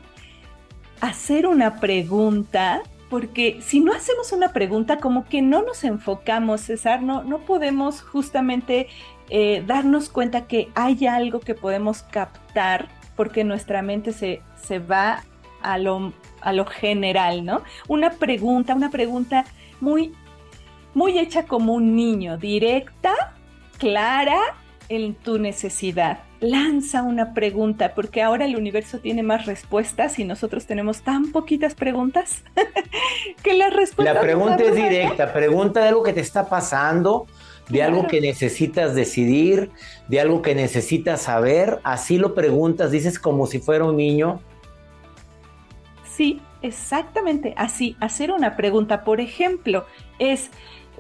hacer 1.00 1.46
una 1.46 1.76
pregunta, 1.80 2.82
porque 3.08 3.60
si 3.60 3.80
no 3.80 3.92
hacemos 3.92 4.32
una 4.32 4.52
pregunta, 4.52 4.98
como 4.98 5.24
que 5.24 5.42
no 5.42 5.62
nos 5.62 5.84
enfocamos, 5.84 6.62
César, 6.62 7.02
no, 7.02 7.24
no 7.24 7.38
podemos 7.38 8.02
justamente 8.02 8.88
eh, 9.28 9.62
darnos 9.66 10.08
cuenta 10.08 10.46
que 10.46 10.68
hay 10.74 11.06
algo 11.06 11.40
que 11.40 11.54
podemos 11.54 12.02
captar, 12.02 12.88
porque 13.16 13.44
nuestra 13.44 13.82
mente 13.82 14.12
se, 14.12 14.42
se 14.62 14.78
va 14.78 15.24
a 15.62 15.78
lo 15.78 16.12
a 16.40 16.52
lo 16.52 16.64
general, 16.64 17.44
¿no? 17.44 17.62
Una 17.88 18.10
pregunta, 18.10 18.74
una 18.74 18.90
pregunta 18.90 19.44
muy, 19.80 20.12
muy 20.94 21.18
hecha 21.18 21.44
como 21.44 21.74
un 21.74 21.94
niño, 21.94 22.36
directa, 22.38 23.12
clara 23.78 24.38
en 24.90 25.14
tu 25.14 25.38
necesidad. 25.38 26.18
Lanza 26.40 27.02
una 27.02 27.32
pregunta, 27.32 27.94
porque 27.94 28.22
ahora 28.22 28.44
el 28.44 28.56
universo 28.56 28.98
tiene 28.98 29.22
más 29.22 29.46
respuestas 29.46 30.18
y 30.18 30.24
nosotros 30.24 30.66
tenemos 30.66 31.02
tan 31.02 31.32
poquitas 31.32 31.74
preguntas 31.74 32.42
que 33.42 33.54
las 33.54 33.72
respuestas. 33.72 34.14
La 34.14 34.20
pregunta 34.20 34.62
es 34.62 34.74
directa, 34.74 35.32
pregunta 35.32 35.80
de 35.80 35.88
algo 35.88 36.02
que 36.02 36.12
te 36.12 36.20
está 36.20 36.48
pasando, 36.48 37.26
de 37.68 37.82
algo 37.82 38.06
que 38.08 38.20
necesitas 38.20 38.94
decidir, 38.94 39.70
de 40.08 40.20
algo 40.20 40.42
que 40.42 40.54
necesitas 40.54 41.22
saber, 41.22 41.78
así 41.84 42.18
lo 42.18 42.34
preguntas, 42.34 42.90
dices 42.90 43.18
como 43.18 43.46
si 43.46 43.60
fuera 43.60 43.84
un 43.84 43.96
niño 43.96 44.40
Sí, 46.20 46.42
exactamente 46.60 47.54
así. 47.56 47.96
Hacer 47.98 48.30
una 48.30 48.54
pregunta, 48.54 49.04
por 49.04 49.22
ejemplo, 49.22 49.86
es, 50.18 50.50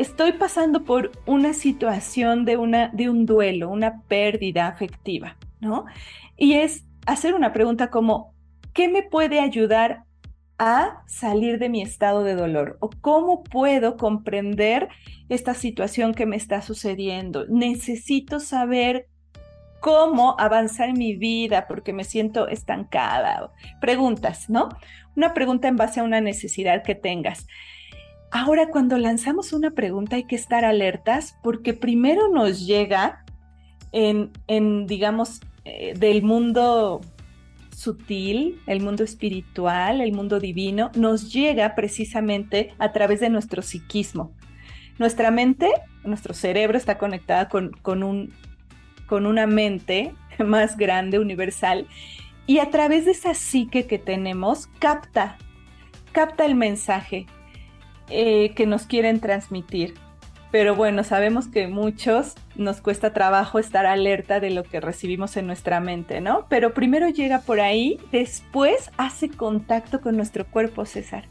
estoy 0.00 0.32
pasando 0.32 0.84
por 0.84 1.12
una 1.26 1.52
situación 1.52 2.44
de, 2.44 2.56
una, 2.56 2.88
de 2.88 3.10
un 3.10 3.26
duelo, 3.26 3.68
una 3.68 4.02
pérdida 4.02 4.66
afectiva, 4.66 5.36
¿no? 5.60 5.84
Y 6.36 6.54
es 6.54 6.84
hacer 7.06 7.34
una 7.34 7.52
pregunta 7.52 7.90
como, 7.90 8.34
¿qué 8.72 8.88
me 8.88 9.02
puede 9.02 9.40
ayudar 9.40 10.04
a 10.58 11.02
salir 11.06 11.58
de 11.58 11.70
mi 11.70 11.80
estado 11.80 12.22
de 12.22 12.34
dolor 12.34 12.76
o 12.80 12.90
cómo 13.00 13.42
puedo 13.42 13.96
comprender 13.96 14.88
esta 15.30 15.54
situación 15.54 16.12
que 16.12 16.26
me 16.26 16.36
está 16.36 16.60
sucediendo. 16.60 17.46
Necesito 17.48 18.40
saber 18.40 19.06
cómo 19.80 20.36
avanzar 20.38 20.90
en 20.90 20.98
mi 20.98 21.16
vida 21.16 21.66
porque 21.66 21.94
me 21.94 22.04
siento 22.04 22.46
estancada. 22.46 23.50
Preguntas, 23.80 24.50
¿no? 24.50 24.68
Una 25.16 25.32
pregunta 25.32 25.66
en 25.66 25.76
base 25.76 26.00
a 26.00 26.04
una 26.04 26.20
necesidad 26.20 26.82
que 26.82 26.94
tengas. 26.94 27.46
Ahora, 28.30 28.68
cuando 28.68 28.96
lanzamos 28.96 29.52
una 29.52 29.72
pregunta 29.72 30.16
hay 30.16 30.24
que 30.24 30.36
estar 30.36 30.64
alertas 30.64 31.36
porque 31.42 31.74
primero 31.74 32.28
nos 32.28 32.64
llega 32.64 33.24
en, 33.92 34.30
digamos, 34.86 35.40
eh, 35.64 35.94
del 35.98 36.22
mundo 36.22 37.00
sutil, 37.74 38.60
el 38.66 38.82
mundo 38.82 39.02
espiritual, 39.02 40.00
el 40.00 40.12
mundo 40.12 40.38
divino, 40.38 40.92
nos 40.94 41.32
llega 41.32 41.74
precisamente 41.74 42.72
a 42.78 42.92
través 42.92 43.18
de 43.18 43.30
nuestro 43.30 43.62
psiquismo. 43.62 44.32
Nuestra 44.98 45.32
mente, 45.32 45.72
nuestro 46.04 46.32
cerebro 46.32 46.78
está 46.78 46.98
conectada 46.98 47.48
con, 47.48 47.70
con, 47.82 48.04
un, 48.04 48.32
con 49.06 49.26
una 49.26 49.48
mente 49.48 50.14
más 50.38 50.76
grande, 50.76 51.18
universal, 51.18 51.88
y 52.46 52.58
a 52.58 52.70
través 52.70 53.06
de 53.06 53.12
esa 53.12 53.34
psique 53.34 53.86
que 53.86 53.98
tenemos, 53.98 54.68
capta, 54.78 55.36
capta 56.12 56.44
el 56.44 56.54
mensaje 56.54 57.26
eh, 58.10 58.52
que 58.54 58.66
nos 58.66 58.86
quieren 58.86 59.20
transmitir. 59.20 59.94
Pero 60.50 60.74
bueno, 60.74 61.04
sabemos 61.04 61.46
que 61.46 61.68
muchos 61.68 62.34
nos 62.56 62.80
cuesta 62.80 63.12
trabajo 63.12 63.58
estar 63.58 63.86
alerta 63.86 64.40
de 64.40 64.50
lo 64.50 64.64
que 64.64 64.80
recibimos 64.80 65.36
en 65.36 65.46
nuestra 65.46 65.80
mente, 65.80 66.20
¿no? 66.20 66.46
Pero 66.48 66.74
primero 66.74 67.08
llega 67.08 67.40
por 67.40 67.60
ahí, 67.60 68.00
después 68.10 68.90
hace 68.96 69.28
contacto 69.28 70.00
con 70.00 70.16
nuestro 70.16 70.44
cuerpo, 70.44 70.86
César, 70.86 71.26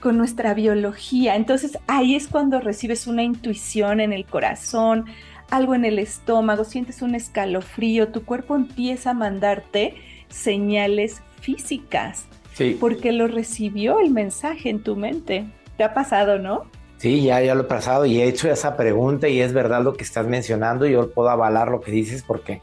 con 0.00 0.16
nuestra 0.16 0.54
biología. 0.54 1.34
Entonces 1.34 1.76
ahí 1.88 2.14
es 2.14 2.28
cuando 2.28 2.60
recibes 2.60 3.08
una 3.08 3.24
intuición 3.24 3.98
en 3.98 4.12
el 4.12 4.26
corazón, 4.26 5.06
algo 5.50 5.74
en 5.74 5.84
el 5.84 5.98
estómago, 5.98 6.64
sientes 6.64 7.02
un 7.02 7.16
escalofrío, 7.16 8.08
tu 8.08 8.24
cuerpo 8.24 8.54
empieza 8.54 9.10
a 9.10 9.14
mandarte 9.14 9.96
señales 10.28 11.20
físicas. 11.40 12.26
Sí. 12.54 12.76
Porque 12.78 13.10
lo 13.10 13.26
recibió 13.26 13.98
el 13.98 14.10
mensaje 14.10 14.70
en 14.70 14.82
tu 14.82 14.94
mente. 14.94 15.46
¿Te 15.76 15.84
ha 15.84 15.94
pasado, 15.94 16.38
no? 16.38 16.64
Sí, 16.98 17.24
ya, 17.24 17.40
ya 17.42 17.54
lo 17.54 17.62
he 17.62 17.64
pasado 17.64 18.06
y 18.06 18.20
he 18.20 18.28
hecho 18.28 18.50
esa 18.50 18.76
pregunta 18.76 19.28
y 19.28 19.40
es 19.40 19.52
verdad 19.52 19.82
lo 19.82 19.94
que 19.94 20.04
estás 20.04 20.26
mencionando. 20.26 20.86
Yo 20.86 21.10
puedo 21.10 21.30
avalar 21.30 21.68
lo 21.68 21.80
que 21.80 21.90
dices 21.90 22.22
porque 22.22 22.60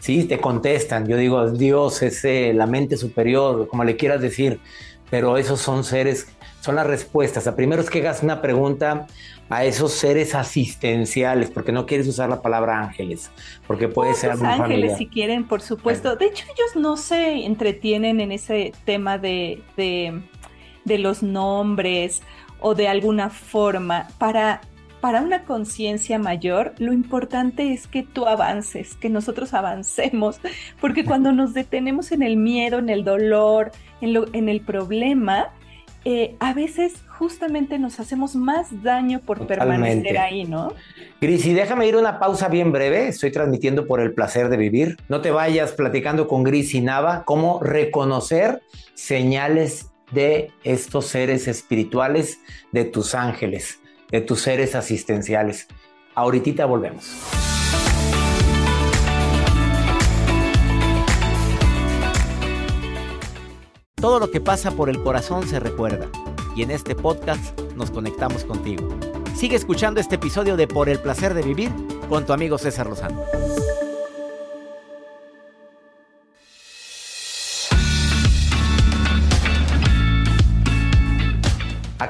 sí, 0.00 0.24
te 0.24 0.38
contestan. 0.38 1.06
Yo 1.06 1.16
digo, 1.16 1.50
Dios 1.50 2.02
es 2.02 2.24
eh, 2.24 2.52
la 2.54 2.66
mente 2.66 2.96
superior, 2.96 3.68
como 3.68 3.84
le 3.84 3.96
quieras 3.96 4.20
decir, 4.20 4.60
pero 5.10 5.36
esos 5.36 5.60
son 5.60 5.84
seres, 5.84 6.28
son 6.60 6.76
las 6.76 6.86
respuestas. 6.86 7.46
La 7.46 7.54
primero 7.54 7.82
es 7.82 7.90
que 7.90 8.00
hagas 8.00 8.22
una 8.22 8.40
pregunta 8.40 9.06
a 9.48 9.64
esos 9.64 9.92
seres 9.92 10.34
asistenciales, 10.34 11.50
porque 11.50 11.72
no 11.72 11.86
quieres 11.86 12.08
usar 12.08 12.28
la 12.30 12.40
palabra 12.40 12.80
ángeles, 12.80 13.30
porque 13.66 13.88
puede 13.88 14.14
ser 14.14 14.30
algún 14.32 14.46
ángeles 14.46 14.96
si 14.96 15.06
quieren, 15.06 15.46
por 15.46 15.60
supuesto. 15.60 16.16
De 16.16 16.26
hecho, 16.26 16.44
ellos 16.44 16.76
no 16.76 16.96
se 16.96 17.44
entretienen 17.44 18.20
en 18.20 18.32
ese 18.32 18.72
tema 18.84 19.18
de, 19.18 19.62
de, 19.76 20.98
los 20.98 21.22
nombres 21.22 22.22
o 22.60 22.74
de 22.74 22.88
alguna 22.88 23.30
forma 23.30 24.08
para 24.18 24.60
para 25.04 25.20
una 25.20 25.44
conciencia 25.44 26.18
mayor, 26.18 26.72
lo 26.78 26.94
importante 26.94 27.74
es 27.74 27.86
que 27.86 28.02
tú 28.02 28.24
avances, 28.26 28.94
que 28.94 29.10
nosotros 29.10 29.52
avancemos, 29.52 30.40
porque 30.80 31.04
cuando 31.04 31.30
nos 31.30 31.52
detenemos 31.52 32.10
en 32.10 32.22
el 32.22 32.38
miedo, 32.38 32.78
en 32.78 32.88
el 32.88 33.04
dolor, 33.04 33.70
en, 34.00 34.14
lo, 34.14 34.24
en 34.32 34.48
el 34.48 34.62
problema, 34.62 35.52
eh, 36.06 36.36
a 36.40 36.54
veces 36.54 36.94
justamente 37.18 37.78
nos 37.78 38.00
hacemos 38.00 38.34
más 38.34 38.82
daño 38.82 39.20
por 39.20 39.46
permanecer 39.46 40.16
ahí, 40.16 40.44
¿no? 40.44 40.72
Gris, 41.20 41.44
y 41.44 41.52
déjame 41.52 41.86
ir 41.86 41.96
una 41.96 42.18
pausa 42.18 42.48
bien 42.48 42.72
breve. 42.72 43.08
Estoy 43.08 43.30
transmitiendo 43.30 43.86
por 43.86 44.00
el 44.00 44.14
placer 44.14 44.48
de 44.48 44.56
vivir. 44.56 44.96
No 45.10 45.20
te 45.20 45.30
vayas 45.30 45.72
platicando 45.72 46.28
con 46.28 46.44
Gris 46.44 46.74
y 46.74 46.80
Nava 46.80 47.24
cómo 47.26 47.62
reconocer 47.62 48.62
señales 48.94 49.93
de 50.10 50.50
estos 50.62 51.06
seres 51.06 51.48
espirituales, 51.48 52.38
de 52.72 52.84
tus 52.84 53.14
ángeles 53.14 53.80
de 54.14 54.20
tus 54.20 54.42
seres 54.42 54.76
asistenciales. 54.76 55.66
Ahorita 56.14 56.66
volvemos. 56.66 57.04
Todo 63.96 64.20
lo 64.20 64.30
que 64.30 64.40
pasa 64.40 64.70
por 64.70 64.88
el 64.88 65.02
corazón 65.02 65.48
se 65.48 65.58
recuerda 65.58 66.08
y 66.54 66.62
en 66.62 66.70
este 66.70 66.94
podcast 66.94 67.58
nos 67.74 67.90
conectamos 67.90 68.44
contigo. 68.44 68.88
Sigue 69.34 69.56
escuchando 69.56 70.00
este 70.00 70.14
episodio 70.14 70.56
de 70.56 70.68
Por 70.68 70.88
el 70.88 71.00
placer 71.00 71.34
de 71.34 71.42
vivir 71.42 71.72
con 72.08 72.24
tu 72.24 72.32
amigo 72.32 72.56
César 72.56 72.86
Lozano. 72.86 73.20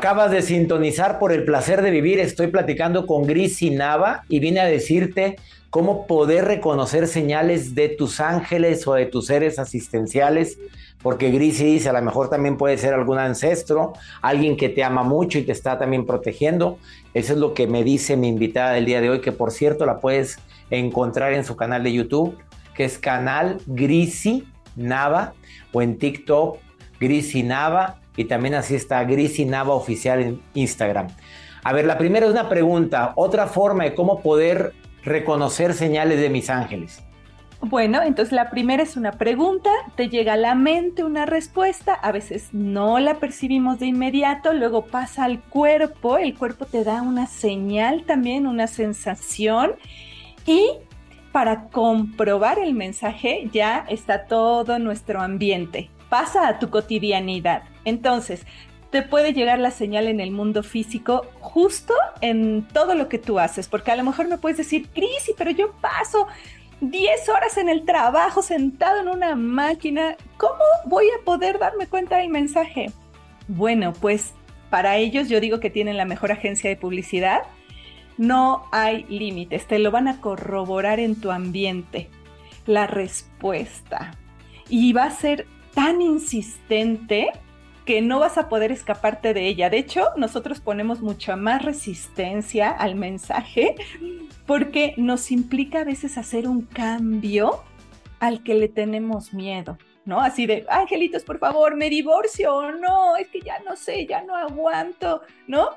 Acabas 0.04 0.32
de 0.32 0.42
sintonizar 0.42 1.18
por 1.18 1.32
el 1.32 1.46
placer 1.46 1.80
de 1.80 1.90
vivir. 1.90 2.20
Estoy 2.20 2.49
platicando 2.49 3.06
con 3.06 3.23
Gris 3.23 3.62
Nava 3.73 4.25
y 4.28 4.38
vine 4.38 4.61
a 4.61 4.66
decirte 4.66 5.37
cómo 5.70 6.06
poder 6.06 6.44
reconocer 6.44 7.06
señales 7.06 7.75
de 7.75 7.88
tus 7.88 8.20
ángeles 8.20 8.87
o 8.87 8.92
de 8.92 9.06
tus 9.06 9.28
seres 9.28 9.58
asistenciales. 9.58 10.58
Porque 11.02 11.30
Gris 11.30 11.58
dice, 11.58 11.88
a 11.88 11.94
lo 11.94 12.02
mejor 12.02 12.28
también 12.28 12.58
puede 12.58 12.76
ser 12.76 12.92
algún 12.92 13.16
ancestro, 13.16 13.94
alguien 14.20 14.58
que 14.58 14.68
te 14.68 14.84
ama 14.84 15.04
mucho 15.04 15.38
y 15.38 15.42
te 15.42 15.52
está 15.52 15.78
también 15.78 16.04
protegiendo. 16.04 16.76
Eso 17.14 17.32
es 17.32 17.38
lo 17.38 17.54
que 17.54 17.66
me 17.66 17.82
dice 17.82 18.18
mi 18.18 18.28
invitada 18.28 18.73
del 18.73 18.84
día 18.84 19.00
de 19.00 19.08
hoy, 19.08 19.23
que 19.23 19.32
por 19.32 19.52
cierto 19.52 19.87
la 19.87 20.00
puedes 20.00 20.38
encontrar 20.68 21.32
en 21.32 21.46
su 21.46 21.56
canal 21.56 21.82
de 21.82 21.94
YouTube, 21.94 22.37
que 22.75 22.84
es 22.84 22.99
canal 22.99 23.56
Grisi 23.66 24.46
Nava, 24.76 25.32
o 25.73 25.80
en 25.80 25.96
TikTok 25.96 26.58
Grisi 27.00 27.42
Nava 27.42 28.03
y 28.16 28.25
también 28.25 28.54
así 28.54 28.75
está 28.75 29.02
Gris 29.04 29.38
y 29.38 29.44
Nava 29.44 29.75
Oficial 29.75 30.21
en 30.21 30.40
Instagram. 30.54 31.09
A 31.62 31.73
ver, 31.73 31.87
la 31.87 31.99
primera 31.99 32.26
es 32.26 32.33
una 32.33 32.49
pregunta, 32.49 33.12
otra 33.16 33.47
forma 33.47 33.85
de 33.85 33.94
cómo 33.94 34.21
poder 34.21 34.75
reconocer 35.02 35.75
señales 35.75 36.21
de 36.21 36.30
mis 36.30 36.50
ángeles. 36.50 37.02
Bueno, 37.61 38.02
entonces 38.02 38.33
la 38.33 38.50
primera 38.50 38.83
es 38.83 38.97
una 38.97 39.12
pregunta, 39.12 39.71
te 39.97 40.11
llega 40.11 40.35
a 40.35 40.37
la 40.37 40.54
mente 40.54 41.02
una 41.02 41.25
respuesta, 41.25 41.94
a 41.94 42.12
veces 42.12 42.50
no 42.52 42.99
la 42.99 43.14
percibimos 43.14 43.78
de 43.78 43.87
inmediato, 43.87 44.52
luego 44.52 44.85
pasa 44.85 45.25
al 45.25 45.40
cuerpo, 45.40 46.18
el 46.18 46.37
cuerpo 46.37 46.66
te 46.66 46.85
da 46.85 47.00
una 47.00 47.26
señal 47.26 48.04
también, 48.04 48.47
una 48.47 48.66
sensación 48.66 49.73
y 50.44 50.73
para 51.33 51.68
comprobar 51.68 52.59
el 52.59 52.75
mensaje 52.75 53.49
ya 53.50 53.87
está 53.88 54.26
todo 54.26 54.78
nuestro 54.78 55.23
ambiente, 55.23 55.88
pasa 56.14 56.47
a 56.47 56.61
tu 56.61 56.71
cotidianidad. 56.71 57.64
Entonces, 57.85 58.47
te 58.90 59.02
puede 59.02 59.33
llegar 59.33 59.59
la 59.59 59.73
señal 59.73 60.06
en 60.06 60.21
el 60.21 60.30
mundo 60.30 60.62
físico 60.62 61.26
justo 61.40 61.92
en 62.21 62.68
todo 62.68 62.94
lo 62.94 63.09
que 63.09 63.18
tú 63.18 63.40
haces, 63.40 63.66
porque 63.66 63.90
a 63.90 63.97
lo 63.97 64.04
mejor 64.04 64.28
me 64.28 64.38
puedes 64.38 64.59
decir, 64.59 64.88
Crisi, 64.90 65.35
pero 65.37 65.50
yo 65.50 65.73
paso 65.80 66.28
10 66.80 67.28
horas 67.30 67.59
en 67.59 67.68
el 67.68 67.85
trabajo 67.85 68.42
sentado 68.42 69.00
en 69.00 69.09
una 69.09 69.35
máquina, 69.35 70.16
¿cómo 70.37 70.62
voy 70.87 71.06
a 71.06 71.25
poder 71.25 71.58
darme 71.58 71.89
cuenta 71.89 72.19
del 72.19 72.28
mensaje? 72.28 72.93
Bueno, 73.49 73.93
pues 73.93 74.34
para 74.71 74.97
ellos 74.99 75.28
yo 75.28 75.41
digo 75.41 75.58
que 75.58 75.69
tienen 75.69 75.97
la 75.97 76.04
mejor 76.04 76.30
agencia 76.30 76.71
de 76.71 76.76
publicidad. 76.76 77.43
No 78.19 78.67
hay 78.71 79.02
límites, 79.08 79.67
te 79.67 79.80
lo 79.80 79.91
van 79.91 80.06
a 80.06 80.21
corroborar 80.21 81.00
en 81.00 81.21
tu 81.21 81.32
ambiente. 81.32 82.08
La 82.67 82.86
respuesta. 82.86 84.12
Y 84.69 84.93
va 84.93 85.06
a 85.06 85.10
ser 85.10 85.49
tan 85.75 86.00
insistente 86.00 87.30
que 87.84 88.00
no 88.00 88.19
vas 88.19 88.39
a 88.39 88.49
poder 88.49 88.73
escaparte 88.73 89.34
de 89.34 89.47
ella. 89.47 89.69
De 89.69 89.78
hecho, 89.78 90.08
nosotros 90.17 90.60
ponemos 90.60 91.00
mucha 91.00 91.37
más 91.37 91.63
resistencia 91.63 92.71
al 92.71 92.95
mensaje 92.95 93.75
porque 94.47 94.95
nos 94.97 95.30
implica 95.30 95.80
a 95.80 95.84
veces 95.84 96.17
hacer 96.17 96.49
un 96.49 96.63
cambio 96.63 97.63
al 98.21 98.43
que 98.43 98.54
le 98.54 98.69
tenemos 98.69 99.34
miedo. 99.34 99.76
¿no? 100.04 100.21
Así 100.21 100.47
de, 100.47 100.67
angelitos, 100.69 101.25
por 101.25 101.39
favor, 101.39 101.76
me 101.76 101.89
divorcio, 101.89 102.73
no, 102.73 103.17
es 103.17 103.28
que 103.28 103.41
ya 103.41 103.58
no 103.60 103.75
sé, 103.75 104.06
ya 104.06 104.23
no 104.23 104.37
aguanto, 104.37 105.23
¿no? 105.47 105.71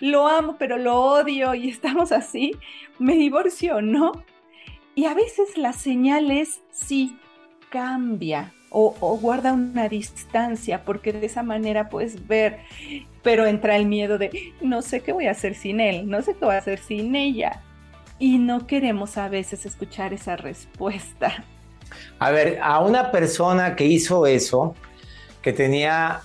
Lo 0.00 0.28
amo, 0.28 0.56
pero 0.58 0.76
lo 0.76 1.00
odio 1.00 1.54
y 1.54 1.70
estamos 1.70 2.12
así, 2.12 2.52
me 2.98 3.14
divorcio, 3.14 3.80
¿no? 3.80 4.12
Y 4.94 5.06
a 5.06 5.14
veces 5.14 5.56
las 5.56 5.76
señales 5.76 6.62
sí 6.70 7.16
cambia, 7.70 8.52
o, 8.70 9.18
guarda 9.20 9.52
una 9.52 9.88
distancia, 9.88 10.84
porque 10.84 11.12
de 11.12 11.26
esa 11.26 11.42
manera 11.42 11.88
puedes 11.88 12.26
ver, 12.26 12.60
pero 13.22 13.46
entra 13.46 13.76
el 13.76 13.86
miedo 13.86 14.16
de, 14.16 14.54
no 14.60 14.80
sé 14.80 15.00
qué 15.00 15.12
voy 15.12 15.26
a 15.26 15.32
hacer 15.32 15.54
sin 15.54 15.80
él, 15.80 16.08
no 16.08 16.22
sé 16.22 16.34
qué 16.34 16.44
voy 16.44 16.54
a 16.54 16.58
hacer 16.58 16.78
sin 16.78 17.14
ella. 17.16 17.60
Y 18.18 18.38
no 18.38 18.66
queremos 18.66 19.16
a 19.16 19.28
veces 19.28 19.66
escuchar 19.66 20.12
esa 20.12 20.36
respuesta. 20.36 21.42
A 22.18 22.30
ver, 22.30 22.60
a 22.62 22.80
una 22.80 23.10
persona 23.10 23.74
que 23.74 23.86
hizo 23.86 24.26
eso, 24.26 24.76
que 25.42 25.52
tenía 25.52 26.20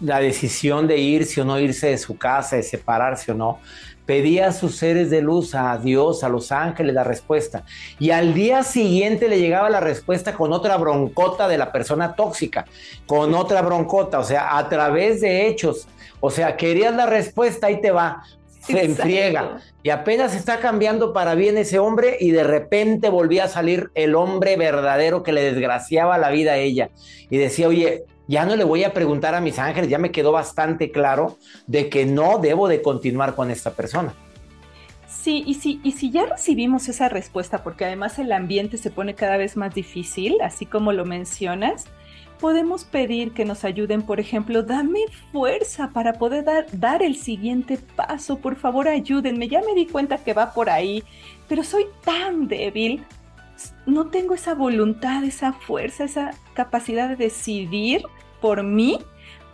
la 0.00 0.20
decisión 0.20 0.86
de 0.86 0.98
irse 0.98 1.42
o 1.42 1.44
no 1.44 1.58
irse 1.58 1.88
de 1.88 1.98
su 1.98 2.16
casa, 2.16 2.56
de 2.56 2.62
separarse 2.62 3.32
o 3.32 3.34
no, 3.34 3.60
pedía 4.06 4.48
a 4.48 4.52
sus 4.52 4.76
seres 4.76 5.10
de 5.10 5.22
luz, 5.22 5.54
a 5.54 5.76
Dios, 5.78 6.24
a 6.24 6.28
los 6.28 6.52
ángeles, 6.52 6.94
la 6.94 7.04
respuesta. 7.04 7.64
Y 7.98 8.10
al 8.10 8.34
día 8.34 8.62
siguiente 8.62 9.28
le 9.28 9.38
llegaba 9.38 9.70
la 9.70 9.80
respuesta 9.80 10.34
con 10.34 10.52
otra 10.52 10.76
broncota 10.76 11.48
de 11.48 11.58
la 11.58 11.72
persona 11.72 12.14
tóxica, 12.14 12.64
con 13.06 13.34
otra 13.34 13.62
broncota, 13.62 14.18
o 14.18 14.24
sea, 14.24 14.56
a 14.56 14.68
través 14.68 15.20
de 15.20 15.46
hechos. 15.46 15.86
O 16.20 16.30
sea, 16.30 16.56
querías 16.56 16.94
la 16.94 17.06
respuesta, 17.06 17.68
ahí 17.68 17.80
te 17.80 17.90
va, 17.90 18.22
se 18.60 18.84
enfriega. 18.84 19.60
Y 19.82 19.90
apenas 19.90 20.34
está 20.34 20.60
cambiando 20.60 21.12
para 21.12 21.34
bien 21.34 21.56
ese 21.56 21.78
hombre 21.78 22.16
y 22.20 22.30
de 22.32 22.44
repente 22.44 23.08
volvía 23.08 23.44
a 23.44 23.48
salir 23.48 23.90
el 23.94 24.14
hombre 24.14 24.56
verdadero 24.56 25.22
que 25.22 25.32
le 25.32 25.42
desgraciaba 25.42 26.18
la 26.18 26.30
vida 26.30 26.52
a 26.52 26.58
ella. 26.58 26.90
Y 27.30 27.38
decía, 27.38 27.68
oye, 27.68 28.04
ya 28.30 28.46
no 28.46 28.54
le 28.54 28.62
voy 28.62 28.84
a 28.84 28.94
preguntar 28.94 29.34
a 29.34 29.40
mis 29.40 29.58
ángeles, 29.58 29.90
ya 29.90 29.98
me 29.98 30.12
quedó 30.12 30.30
bastante 30.30 30.92
claro 30.92 31.36
de 31.66 31.88
que 31.88 32.06
no 32.06 32.38
debo 32.38 32.68
de 32.68 32.80
continuar 32.80 33.34
con 33.34 33.50
esta 33.50 33.72
persona. 33.72 34.14
Sí, 35.08 35.42
y 35.44 35.54
si, 35.54 35.80
y 35.82 35.92
si 35.92 36.12
ya 36.12 36.26
recibimos 36.26 36.88
esa 36.88 37.08
respuesta, 37.08 37.64
porque 37.64 37.84
además 37.84 38.20
el 38.20 38.30
ambiente 38.30 38.78
se 38.78 38.92
pone 38.92 39.16
cada 39.16 39.36
vez 39.36 39.56
más 39.56 39.74
difícil, 39.74 40.36
así 40.42 40.64
como 40.64 40.92
lo 40.92 41.04
mencionas, 41.04 41.86
podemos 42.38 42.84
pedir 42.84 43.32
que 43.32 43.44
nos 43.44 43.64
ayuden, 43.64 44.02
por 44.02 44.20
ejemplo, 44.20 44.62
dame 44.62 45.00
fuerza 45.32 45.90
para 45.92 46.12
poder 46.12 46.44
dar, 46.44 46.66
dar 46.72 47.02
el 47.02 47.16
siguiente 47.16 47.80
paso, 47.96 48.38
por 48.38 48.54
favor 48.54 48.86
ayúdenme, 48.86 49.48
ya 49.48 49.60
me 49.60 49.74
di 49.74 49.86
cuenta 49.86 50.18
que 50.18 50.34
va 50.34 50.54
por 50.54 50.70
ahí, 50.70 51.02
pero 51.48 51.64
soy 51.64 51.86
tan 52.04 52.46
débil, 52.46 53.04
no 53.86 54.06
tengo 54.08 54.34
esa 54.34 54.54
voluntad, 54.54 55.24
esa 55.24 55.52
fuerza, 55.52 56.04
esa 56.04 56.30
capacidad 56.54 57.08
de 57.08 57.16
decidir 57.16 58.02
por 58.40 58.62
mí, 58.62 58.98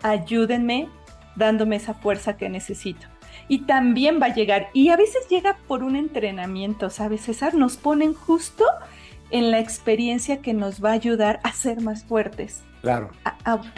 ayúdenme 0.01 0.89
dándome 1.35 1.75
esa 1.75 1.93
fuerza 1.93 2.37
que 2.37 2.49
necesito. 2.49 3.07
Y 3.47 3.59
también 3.59 4.19
va 4.21 4.27
a 4.27 4.33
llegar, 4.33 4.69
y 4.73 4.89
a 4.89 4.97
veces 4.97 5.27
llega 5.29 5.57
por 5.67 5.83
un 5.83 5.95
entrenamiento, 5.95 6.89
¿sabes, 6.89 7.21
César? 7.21 7.53
Nos 7.53 7.77
ponen 7.77 8.13
justo 8.13 8.65
en 9.31 9.51
la 9.51 9.59
experiencia 9.59 10.41
que 10.41 10.53
nos 10.53 10.83
va 10.83 10.89
a 10.89 10.93
ayudar 10.93 11.39
a 11.43 11.53
ser 11.53 11.81
más 11.81 12.03
fuertes. 12.03 12.63
Claro. 12.81 13.11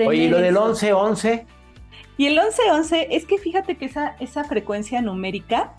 Oye, 0.05 0.23
¿y 0.23 0.29
lo 0.29 0.39
del 0.39 0.55
11-11? 0.55 1.45
Y 2.17 2.27
el 2.27 2.37
11-11 2.37 3.07
es 3.11 3.25
que 3.25 3.37
fíjate 3.37 3.77
que 3.77 3.85
esa, 3.85 4.15
esa 4.19 4.43
frecuencia 4.43 5.01
numérica 5.01 5.73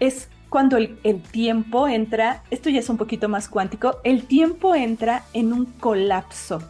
es 0.00 0.28
cuando 0.48 0.76
el, 0.76 1.22
tiempo 1.30 1.88
entra, 1.88 2.42
esto 2.50 2.70
ya 2.70 2.80
es 2.80 2.88
un 2.88 2.96
poquito 2.96 3.28
más 3.28 3.48
cuántico, 3.48 3.98
el 4.04 4.26
tiempo 4.26 4.74
entra 4.74 5.24
en 5.32 5.52
un 5.52 5.66
colapso. 5.66 6.62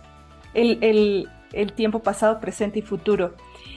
El, 0.55 1.29
el 1.53 1.73
tiempo 1.73 2.01
pasado, 2.01 2.41
presente 2.41 2.81
y 2.81 2.83
futuro. 2.83 3.35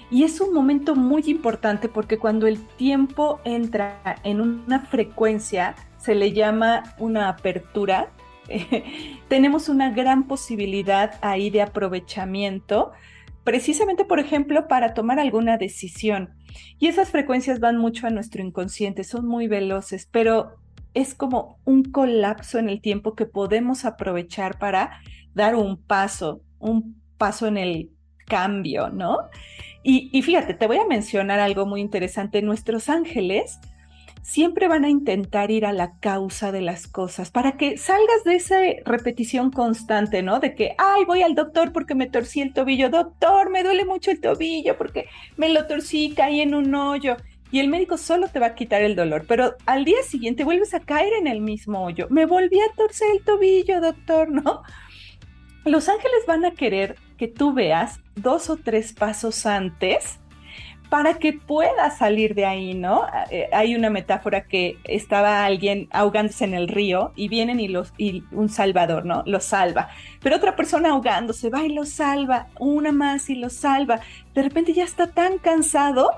Y 0.09 0.23
es 0.23 0.41
un 0.41 0.53
momento 0.53 0.95
muy 0.95 1.23
importante 1.27 1.87
porque 1.87 2.17
cuando 2.17 2.47
el 2.47 2.59
tiempo 2.75 3.39
entra 3.45 4.01
en 4.23 4.41
una 4.41 4.81
frecuencia, 4.81 5.75
se 5.97 6.15
le 6.15 6.33
llama 6.33 6.83
una 6.97 7.29
apertura, 7.29 8.09
tenemos 9.29 9.69
una 9.69 9.91
gran 9.91 10.23
posibilidad 10.23 11.13
ahí 11.21 11.49
de 11.49 11.61
aprovechamiento 11.61 12.91
precisamente, 13.43 14.05
por 14.05 14.19
ejemplo, 14.19 14.67
para 14.67 14.93
tomar 14.93 15.19
alguna 15.19 15.57
decisión. 15.57 16.29
Y 16.79 16.87
esas 16.87 17.09
frecuencias 17.09 17.59
van 17.59 17.77
mucho 17.77 18.07
a 18.07 18.11
nuestro 18.11 18.43
inconsciente, 18.43 19.03
son 19.03 19.27
muy 19.27 19.47
veloces, 19.47 20.07
pero 20.11 20.57
es 20.93 21.15
como 21.15 21.59
un 21.65 21.83
colapso 21.83 22.59
en 22.59 22.69
el 22.69 22.81
tiempo 22.81 23.15
que 23.15 23.25
podemos 23.25 23.85
aprovechar 23.85 24.59
para 24.59 24.99
dar 25.33 25.55
un 25.55 25.81
paso, 25.81 26.41
un 26.59 27.01
paso 27.17 27.47
en 27.47 27.57
el 27.57 27.91
cambio, 28.27 28.89
¿no? 28.89 29.17
Y, 29.83 30.09
y 30.11 30.21
fíjate, 30.21 30.53
te 30.53 30.67
voy 30.67 30.77
a 30.77 30.85
mencionar 30.85 31.39
algo 31.39 31.65
muy 31.65 31.81
interesante. 31.81 32.41
Nuestros 32.41 32.89
ángeles 32.89 33.59
siempre 34.21 34.67
van 34.67 34.85
a 34.85 34.89
intentar 34.89 35.51
ir 35.51 35.65
a 35.65 35.73
la 35.73 35.97
causa 35.99 36.51
de 36.51 36.61
las 36.61 36.87
cosas 36.87 37.31
para 37.31 37.53
que 37.53 37.77
salgas 37.77 38.23
de 38.23 38.35
esa 38.35 38.59
repetición 38.85 39.51
constante, 39.51 40.23
¿no? 40.23 40.39
De 40.39 40.55
que, 40.55 40.75
ay, 40.77 41.05
voy 41.05 41.23
al 41.23 41.35
doctor 41.35 41.71
porque 41.71 41.95
me 41.95 42.07
torcí 42.07 42.41
el 42.41 42.53
tobillo, 42.53 42.89
doctor, 42.89 43.49
me 43.49 43.63
duele 43.63 43.85
mucho 43.85 44.11
el 44.11 44.21
tobillo 44.21 44.77
porque 44.77 45.07
me 45.37 45.49
lo 45.49 45.65
torcí, 45.67 46.13
caí 46.15 46.41
en 46.41 46.55
un 46.55 46.73
hoyo. 46.73 47.17
Y 47.51 47.59
el 47.59 47.67
médico 47.67 47.97
solo 47.97 48.29
te 48.29 48.39
va 48.39 48.47
a 48.47 48.55
quitar 48.55 48.81
el 48.81 48.95
dolor, 48.95 49.25
pero 49.27 49.55
al 49.65 49.83
día 49.83 50.01
siguiente 50.03 50.45
vuelves 50.45 50.73
a 50.73 50.79
caer 50.79 51.11
en 51.13 51.27
el 51.27 51.41
mismo 51.41 51.83
hoyo. 51.83 52.07
Me 52.09 52.25
volví 52.25 52.61
a 52.61 52.73
torcer 52.77 53.09
el 53.11 53.23
tobillo, 53.25 53.81
doctor, 53.81 54.29
¿no? 54.29 54.61
Los 55.65 55.89
ángeles 55.89 56.25
van 56.25 56.45
a 56.45 56.51
querer 56.51 56.95
que 57.17 57.27
tú 57.27 57.53
veas 57.53 57.99
dos 58.15 58.49
o 58.49 58.55
tres 58.55 58.93
pasos 58.93 59.45
antes 59.45 60.20
para 60.91 61.13
que 61.13 61.31
pueda 61.31 61.89
salir 61.89 62.35
de 62.35 62.45
ahí, 62.45 62.73
¿no? 62.73 63.05
Eh, 63.29 63.47
hay 63.53 63.75
una 63.75 63.89
metáfora 63.89 64.43
que 64.43 64.77
estaba 64.83 65.45
alguien 65.45 65.87
ahogándose 65.91 66.43
en 66.43 66.53
el 66.53 66.67
río 66.67 67.13
y 67.15 67.29
vienen 67.29 67.61
y, 67.61 67.69
los, 67.69 67.93
y 67.97 68.25
un 68.33 68.49
salvador, 68.49 69.05
¿no? 69.05 69.23
Lo 69.25 69.39
salva. 69.39 69.87
Pero 70.21 70.35
otra 70.35 70.57
persona 70.57 70.89
ahogándose 70.89 71.49
va 71.49 71.63
y 71.63 71.69
lo 71.69 71.85
salva, 71.85 72.49
una 72.59 72.91
más 72.91 73.29
y 73.29 73.35
lo 73.35 73.49
salva. 73.49 74.01
De 74.35 74.43
repente 74.43 74.73
ya 74.73 74.83
está 74.83 75.07
tan 75.07 75.37
cansado 75.37 76.11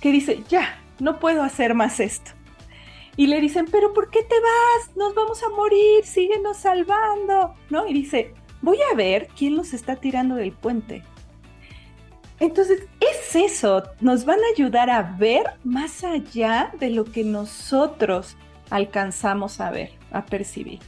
que 0.00 0.10
dice, 0.10 0.42
ya, 0.48 0.80
no 0.98 1.20
puedo 1.20 1.44
hacer 1.44 1.74
más 1.74 2.00
esto. 2.00 2.32
Y 3.16 3.28
le 3.28 3.40
dicen, 3.40 3.66
pero 3.70 3.94
¿por 3.94 4.10
qué 4.10 4.24
te 4.24 4.34
vas? 4.34 4.96
Nos 4.96 5.14
vamos 5.14 5.44
a 5.44 5.48
morir, 5.50 6.04
síguenos 6.04 6.56
salvando, 6.56 7.54
¿no? 7.70 7.86
Y 7.86 7.94
dice, 7.94 8.34
voy 8.62 8.78
a 8.92 8.96
ver 8.96 9.28
quién 9.38 9.54
los 9.54 9.74
está 9.74 9.94
tirando 9.94 10.34
del 10.34 10.50
puente. 10.50 11.04
Entonces, 12.40 12.82
es 13.00 13.34
eso, 13.34 13.82
nos 14.00 14.24
van 14.24 14.38
a 14.38 14.54
ayudar 14.54 14.90
a 14.90 15.02
ver 15.02 15.44
más 15.64 16.04
allá 16.04 16.72
de 16.78 16.90
lo 16.90 17.04
que 17.04 17.24
nosotros 17.24 18.36
alcanzamos 18.70 19.60
a 19.60 19.70
ver, 19.70 19.90
a 20.12 20.24
percibir. 20.24 20.78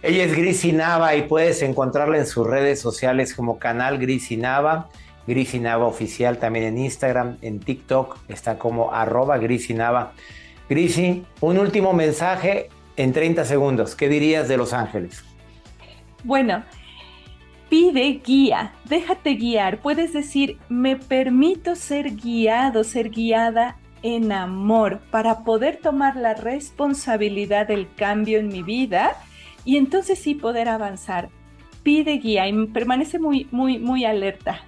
Ella 0.00 0.24
es 0.24 0.36
Grisi 0.36 0.72
Nava 0.72 1.14
y 1.16 1.22
puedes 1.22 1.60
encontrarla 1.62 2.18
en 2.18 2.26
sus 2.26 2.46
redes 2.46 2.80
sociales 2.80 3.34
como 3.34 3.58
canal 3.58 3.98
Grisi 3.98 4.36
Nava, 4.36 4.88
Grisi 5.26 5.58
Nava 5.58 5.86
oficial 5.86 6.38
también 6.38 6.66
en 6.66 6.78
Instagram, 6.78 7.36
en 7.42 7.60
TikTok, 7.60 8.16
está 8.28 8.58
como 8.58 8.92
arroba 8.92 9.38
Grisi 9.38 9.74
Nava. 9.74 10.12
Grisi, 10.68 11.24
un 11.40 11.58
último 11.58 11.92
mensaje 11.92 12.68
en 12.96 13.12
30 13.12 13.44
segundos. 13.44 13.94
¿Qué 13.94 14.08
dirías 14.08 14.48
de 14.48 14.56
Los 14.56 14.72
Ángeles? 14.72 15.24
Bueno, 16.24 16.62
Pide 17.68 18.22
guía, 18.24 18.72
déjate 18.84 19.34
guiar. 19.34 19.80
Puedes 19.80 20.12
decir, 20.12 20.58
me 20.68 20.96
permito 20.96 21.76
ser 21.76 22.16
guiado, 22.16 22.82
ser 22.82 23.10
guiada 23.10 23.76
en 24.02 24.32
amor 24.32 25.00
para 25.10 25.40
poder 25.40 25.76
tomar 25.76 26.16
la 26.16 26.34
responsabilidad 26.34 27.66
del 27.68 27.92
cambio 27.94 28.38
en 28.38 28.48
mi 28.48 28.62
vida 28.62 29.16
y 29.64 29.76
entonces 29.76 30.18
sí 30.18 30.34
poder 30.34 30.68
avanzar. 30.68 31.28
Pide 31.82 32.12
guía 32.12 32.48
y 32.48 32.66
permanece 32.68 33.18
muy, 33.18 33.46
muy, 33.50 33.78
muy 33.78 34.04
alerta. 34.04 34.60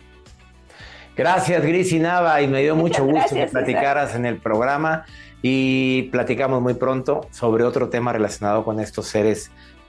Gracias, 1.16 1.62
Gris 1.62 1.92
y 1.92 1.98
Nava, 1.98 2.40
y 2.42 2.48
me 2.48 2.62
dio 2.62 2.76
mucho 2.76 3.04
gusto 3.04 3.34
que 3.34 3.46
platicaras 3.46 4.14
en 4.14 4.26
el 4.26 4.38
programa 4.38 5.04
y 5.42 6.04
platicamos 6.04 6.60
muy 6.60 6.74
pronto 6.74 7.26
sobre 7.30 7.64
otro 7.64 7.88
tema 7.88 8.12
relacionado 8.12 8.64
con 8.64 8.78
estos 8.78 9.06
seres 9.06 9.50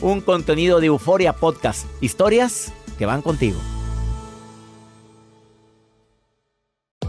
un 0.00 0.20
contenido 0.20 0.80
de 0.80 0.86
Euforia 0.86 1.34
Podcast. 1.34 1.86
Historias 2.00 2.72
que 2.98 3.06
van 3.06 3.22
contigo. 3.22 3.58